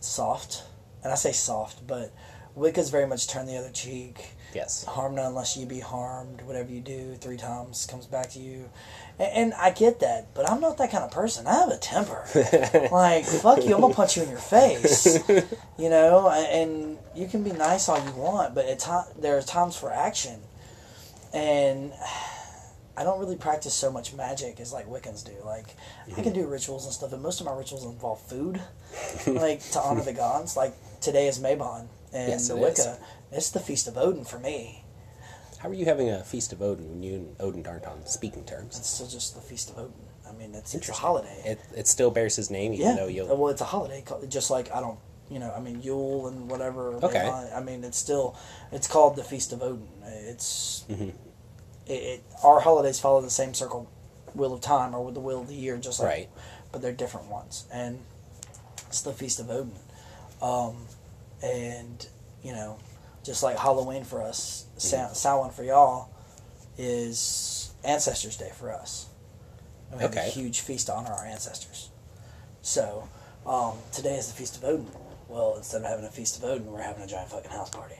soft, 0.00 0.64
and 1.02 1.10
I 1.12 1.16
say 1.16 1.32
soft, 1.32 1.86
but 1.86 2.12
Wicca's 2.54 2.90
very 2.90 3.06
much 3.06 3.26
turn 3.28 3.46
the 3.46 3.56
other 3.56 3.70
cheek 3.70 4.34
yes. 4.54 4.84
harm 4.84 5.14
none 5.14 5.26
unless 5.26 5.56
you 5.56 5.66
be 5.66 5.80
harmed. 5.80 6.42
Whatever 6.42 6.70
you 6.70 6.80
do, 6.80 7.14
three 7.14 7.36
times 7.36 7.86
comes 7.86 8.06
back 8.06 8.30
to 8.30 8.38
you. 8.38 8.68
And, 9.18 9.32
and 9.32 9.54
I 9.54 9.70
get 9.70 10.00
that, 10.00 10.34
but 10.34 10.48
I'm 10.48 10.60
not 10.60 10.78
that 10.78 10.90
kind 10.90 11.04
of 11.04 11.10
person. 11.10 11.46
I 11.46 11.54
have 11.54 11.70
a 11.70 11.78
temper. 11.78 12.24
like 12.92 13.24
fuck 13.24 13.64
you, 13.64 13.74
I'm 13.74 13.80
gonna 13.80 13.94
punch 13.94 14.16
you 14.16 14.22
in 14.22 14.30
your 14.30 14.38
face. 14.38 15.18
You 15.78 15.90
know, 15.90 16.28
and 16.28 16.98
you 17.14 17.28
can 17.28 17.44
be 17.44 17.52
nice 17.52 17.88
all 17.88 18.04
you 18.04 18.10
want, 18.14 18.52
but 18.52 18.66
at 18.66 18.80
time 18.80 19.04
there 19.16 19.38
are 19.38 19.42
times 19.42 19.76
for 19.76 19.92
action, 19.92 20.40
and. 21.32 21.92
I 22.96 23.04
don't 23.04 23.20
really 23.20 23.36
practice 23.36 23.74
so 23.74 23.92
much 23.92 24.12
magic 24.12 24.58
as 24.58 24.72
like 24.72 24.88
Wiccans 24.88 25.24
do. 25.24 25.30
Like 25.44 25.76
I 26.16 26.20
can 26.20 26.32
do 26.32 26.40
mm-hmm. 26.40 26.50
rituals 26.50 26.84
and 26.84 26.92
stuff, 26.92 27.12
but 27.12 27.20
most 27.20 27.38
of 27.38 27.46
my 27.46 27.52
rituals 27.52 27.84
involve 27.84 28.20
food, 28.22 28.60
like 29.28 29.62
to 29.70 29.78
honor 29.78 30.02
the 30.02 30.12
gods. 30.12 30.56
Like 30.56 30.74
today 31.00 31.28
is 31.28 31.38
Mabon 31.38 31.86
and 32.12 32.28
Yes, 32.30 32.48
the 32.48 32.56
it 32.56 32.60
is. 32.72 32.78
Wicca. 32.78 32.98
It's 33.32 33.50
the 33.50 33.60
feast 33.60 33.88
of 33.88 33.96
Odin 33.98 34.24
for 34.24 34.38
me. 34.38 34.84
How 35.58 35.68
are 35.68 35.74
you 35.74 35.84
having 35.86 36.08
a 36.08 36.22
feast 36.22 36.52
of 36.52 36.62
Odin 36.62 36.88
when 36.88 37.02
you 37.02 37.14
and 37.14 37.36
Odin 37.40 37.66
aren't 37.66 37.84
on 37.86 38.06
speaking 38.06 38.44
terms? 38.44 38.78
It's 38.78 38.88
still 38.88 39.08
just 39.08 39.34
the 39.34 39.40
feast 39.40 39.70
of 39.70 39.78
Odin. 39.78 39.92
I 40.28 40.32
mean, 40.32 40.54
it's, 40.54 40.74
it's 40.74 40.88
a 40.88 40.92
holiday. 40.92 41.42
It, 41.44 41.60
it 41.76 41.86
still 41.88 42.10
bears 42.10 42.36
his 42.36 42.50
name, 42.50 42.72
even 42.74 42.86
yeah. 42.86 42.94
though 42.96 43.06
you. 43.08 43.24
Well, 43.26 43.48
it's 43.48 43.60
a 43.60 43.64
holiday, 43.64 44.04
just 44.28 44.50
like 44.50 44.72
I 44.72 44.80
don't, 44.80 44.98
you 45.30 45.38
know, 45.38 45.52
I 45.56 45.60
mean 45.60 45.82
Yule 45.82 46.28
and 46.28 46.48
whatever. 46.50 46.94
Okay. 47.02 47.26
I 47.28 47.60
mean, 47.60 47.82
it's 47.82 47.98
still, 47.98 48.36
it's 48.70 48.86
called 48.86 49.16
the 49.16 49.24
feast 49.24 49.52
of 49.52 49.62
Odin. 49.62 49.88
It's, 50.04 50.84
Mhm. 50.88 51.12
it, 51.86 51.92
it. 51.92 52.22
Our 52.44 52.60
holidays 52.60 53.00
follow 53.00 53.20
the 53.20 53.30
same 53.30 53.52
circle, 53.54 53.90
wheel 54.34 54.52
of 54.52 54.60
time, 54.60 54.94
or 54.94 55.04
with 55.04 55.14
the 55.14 55.20
wheel 55.20 55.40
of 55.40 55.48
the 55.48 55.54
year, 55.54 55.76
just 55.78 55.98
like, 55.98 56.08
Right. 56.08 56.28
but 56.72 56.82
they're 56.82 56.92
different 56.92 57.28
ones, 57.28 57.64
and 57.72 57.98
it's 58.86 59.00
the 59.00 59.12
feast 59.12 59.40
of 59.40 59.50
Odin, 59.50 59.72
um, 60.40 60.86
and 61.42 62.06
you 62.42 62.52
know, 62.52 62.78
just 63.24 63.42
like 63.42 63.58
Halloween 63.58 64.04
for 64.04 64.22
us, 64.22 64.66
Sa- 64.76 65.12
Samhain 65.12 65.50
for 65.50 65.64
y'all, 65.64 66.08
is 66.76 67.72
Ancestors 67.84 68.36
Day 68.36 68.50
for 68.56 68.72
us. 68.72 69.06
And 69.90 69.98
we 69.98 70.02
have 70.02 70.12
Okay. 70.12 70.26
a 70.28 70.30
huge 70.30 70.60
feast 70.60 70.86
to 70.86 70.94
honor 70.94 71.10
our 71.12 71.24
ancestors. 71.26 71.90
So 72.62 73.08
um, 73.46 73.74
today 73.92 74.16
is 74.16 74.28
the 74.28 74.34
feast 74.34 74.56
of 74.56 74.64
Odin. 74.64 74.86
Well, 75.28 75.54
instead 75.56 75.82
of 75.82 75.88
having 75.88 76.04
a 76.04 76.10
feast 76.10 76.38
of 76.38 76.44
Odin, 76.44 76.70
we're 76.70 76.80
having 76.82 77.02
a 77.02 77.06
giant 77.06 77.30
fucking 77.30 77.50
house 77.50 77.70
party. 77.70 77.96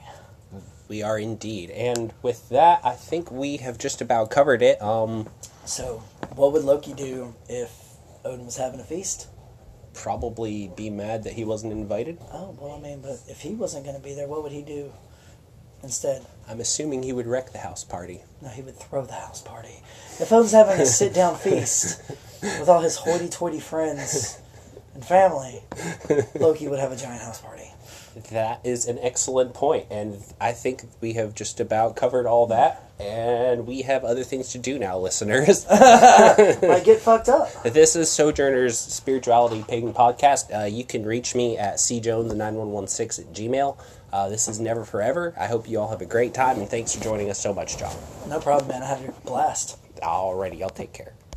We 0.87 1.03
are 1.03 1.19
indeed. 1.19 1.69
And 1.71 2.11
with 2.23 2.49
that, 2.49 2.81
I 2.83 2.91
think 2.93 3.29
we 3.31 3.57
have 3.57 3.77
just 3.77 4.01
about 4.01 4.31
covered 4.31 4.61
it. 4.63 4.81
Um, 4.81 5.27
So, 5.65 6.01
what 6.35 6.51
would 6.53 6.63
Loki 6.63 6.93
do 6.93 7.35
if 7.47 7.71
Odin 8.25 8.45
was 8.45 8.57
having 8.57 8.79
a 8.79 8.83
feast? 8.83 9.27
Probably 9.93 10.71
be 10.75 10.89
mad 10.89 11.23
that 11.23 11.33
he 11.33 11.43
wasn't 11.43 11.73
invited. 11.73 12.17
Oh, 12.31 12.55
well, 12.59 12.75
I 12.75 12.79
mean, 12.79 13.01
but 13.01 13.19
if 13.27 13.41
he 13.41 13.53
wasn't 13.53 13.85
going 13.85 13.95
to 13.95 14.01
be 14.01 14.13
there, 14.13 14.27
what 14.27 14.43
would 14.43 14.51
he 14.51 14.61
do 14.61 14.91
instead? 15.83 16.25
I'm 16.47 16.59
assuming 16.59 17.03
he 17.03 17.13
would 17.13 17.27
wreck 17.27 17.51
the 17.51 17.59
house 17.59 17.83
party. 17.83 18.23
No, 18.41 18.49
he 18.49 18.61
would 18.61 18.77
throw 18.77 19.05
the 19.05 19.13
house 19.13 19.41
party. 19.41 19.81
If 20.19 20.31
Odin's 20.31 20.51
having 20.51 20.79
a 20.79 20.85
sit 20.87 21.13
down 21.13 21.35
feast 21.35 22.01
with 22.41 22.69
all 22.69 22.81
his 22.81 22.97
hoity 22.97 23.29
toity 23.29 23.59
friends, 23.59 24.39
and 24.93 25.05
family, 25.05 25.61
Loki 26.39 26.67
would 26.67 26.79
have 26.79 26.91
a 26.91 26.95
giant 26.95 27.21
house 27.21 27.41
party. 27.41 27.71
That 28.31 28.61
is 28.63 28.85
an 28.87 28.99
excellent 29.01 29.53
point, 29.53 29.87
and 29.91 30.21
I 30.41 30.51
think 30.51 30.83
we 30.99 31.13
have 31.13 31.35
just 31.35 31.59
about 31.59 31.95
covered 31.95 32.25
all 32.25 32.47
that. 32.47 32.83
And 32.99 33.65
we 33.65 33.83
have 33.83 34.03
other 34.03 34.23
things 34.23 34.49
to 34.51 34.57
do 34.57 34.77
now, 34.77 34.97
listeners. 34.97 35.65
I 35.69 36.81
get 36.83 36.99
fucked 36.99 37.29
up. 37.29 37.63
This 37.63 37.95
is 37.95 38.11
Sojourner's 38.11 38.77
Spirituality 38.77 39.63
Pagan 39.65 39.93
Podcast. 39.93 40.53
Uh, 40.53 40.65
you 40.65 40.83
can 40.83 41.05
reach 41.05 41.33
me 41.33 41.57
at 41.57 41.75
cjones9116 41.75 43.19
at 43.19 43.33
gmail. 43.33 43.77
Uh, 44.11 44.27
this 44.27 44.49
is 44.49 44.59
Never 44.59 44.83
Forever. 44.83 45.33
I 45.39 45.47
hope 45.47 45.69
you 45.69 45.79
all 45.79 45.89
have 45.89 46.01
a 46.01 46.05
great 46.05 46.33
time, 46.33 46.59
and 46.59 46.67
thanks 46.67 46.93
for 46.93 47.01
joining 47.01 47.29
us 47.29 47.39
so 47.39 47.53
much, 47.53 47.77
John. 47.77 47.95
No 48.27 48.39
problem, 48.39 48.67
man. 48.69 48.83
I 48.83 48.87
had 48.87 49.09
a 49.09 49.11
blast. 49.25 49.77
Alrighty, 50.01 50.61
I'll 50.61 50.69
take 50.69 50.91
care. 50.91 51.13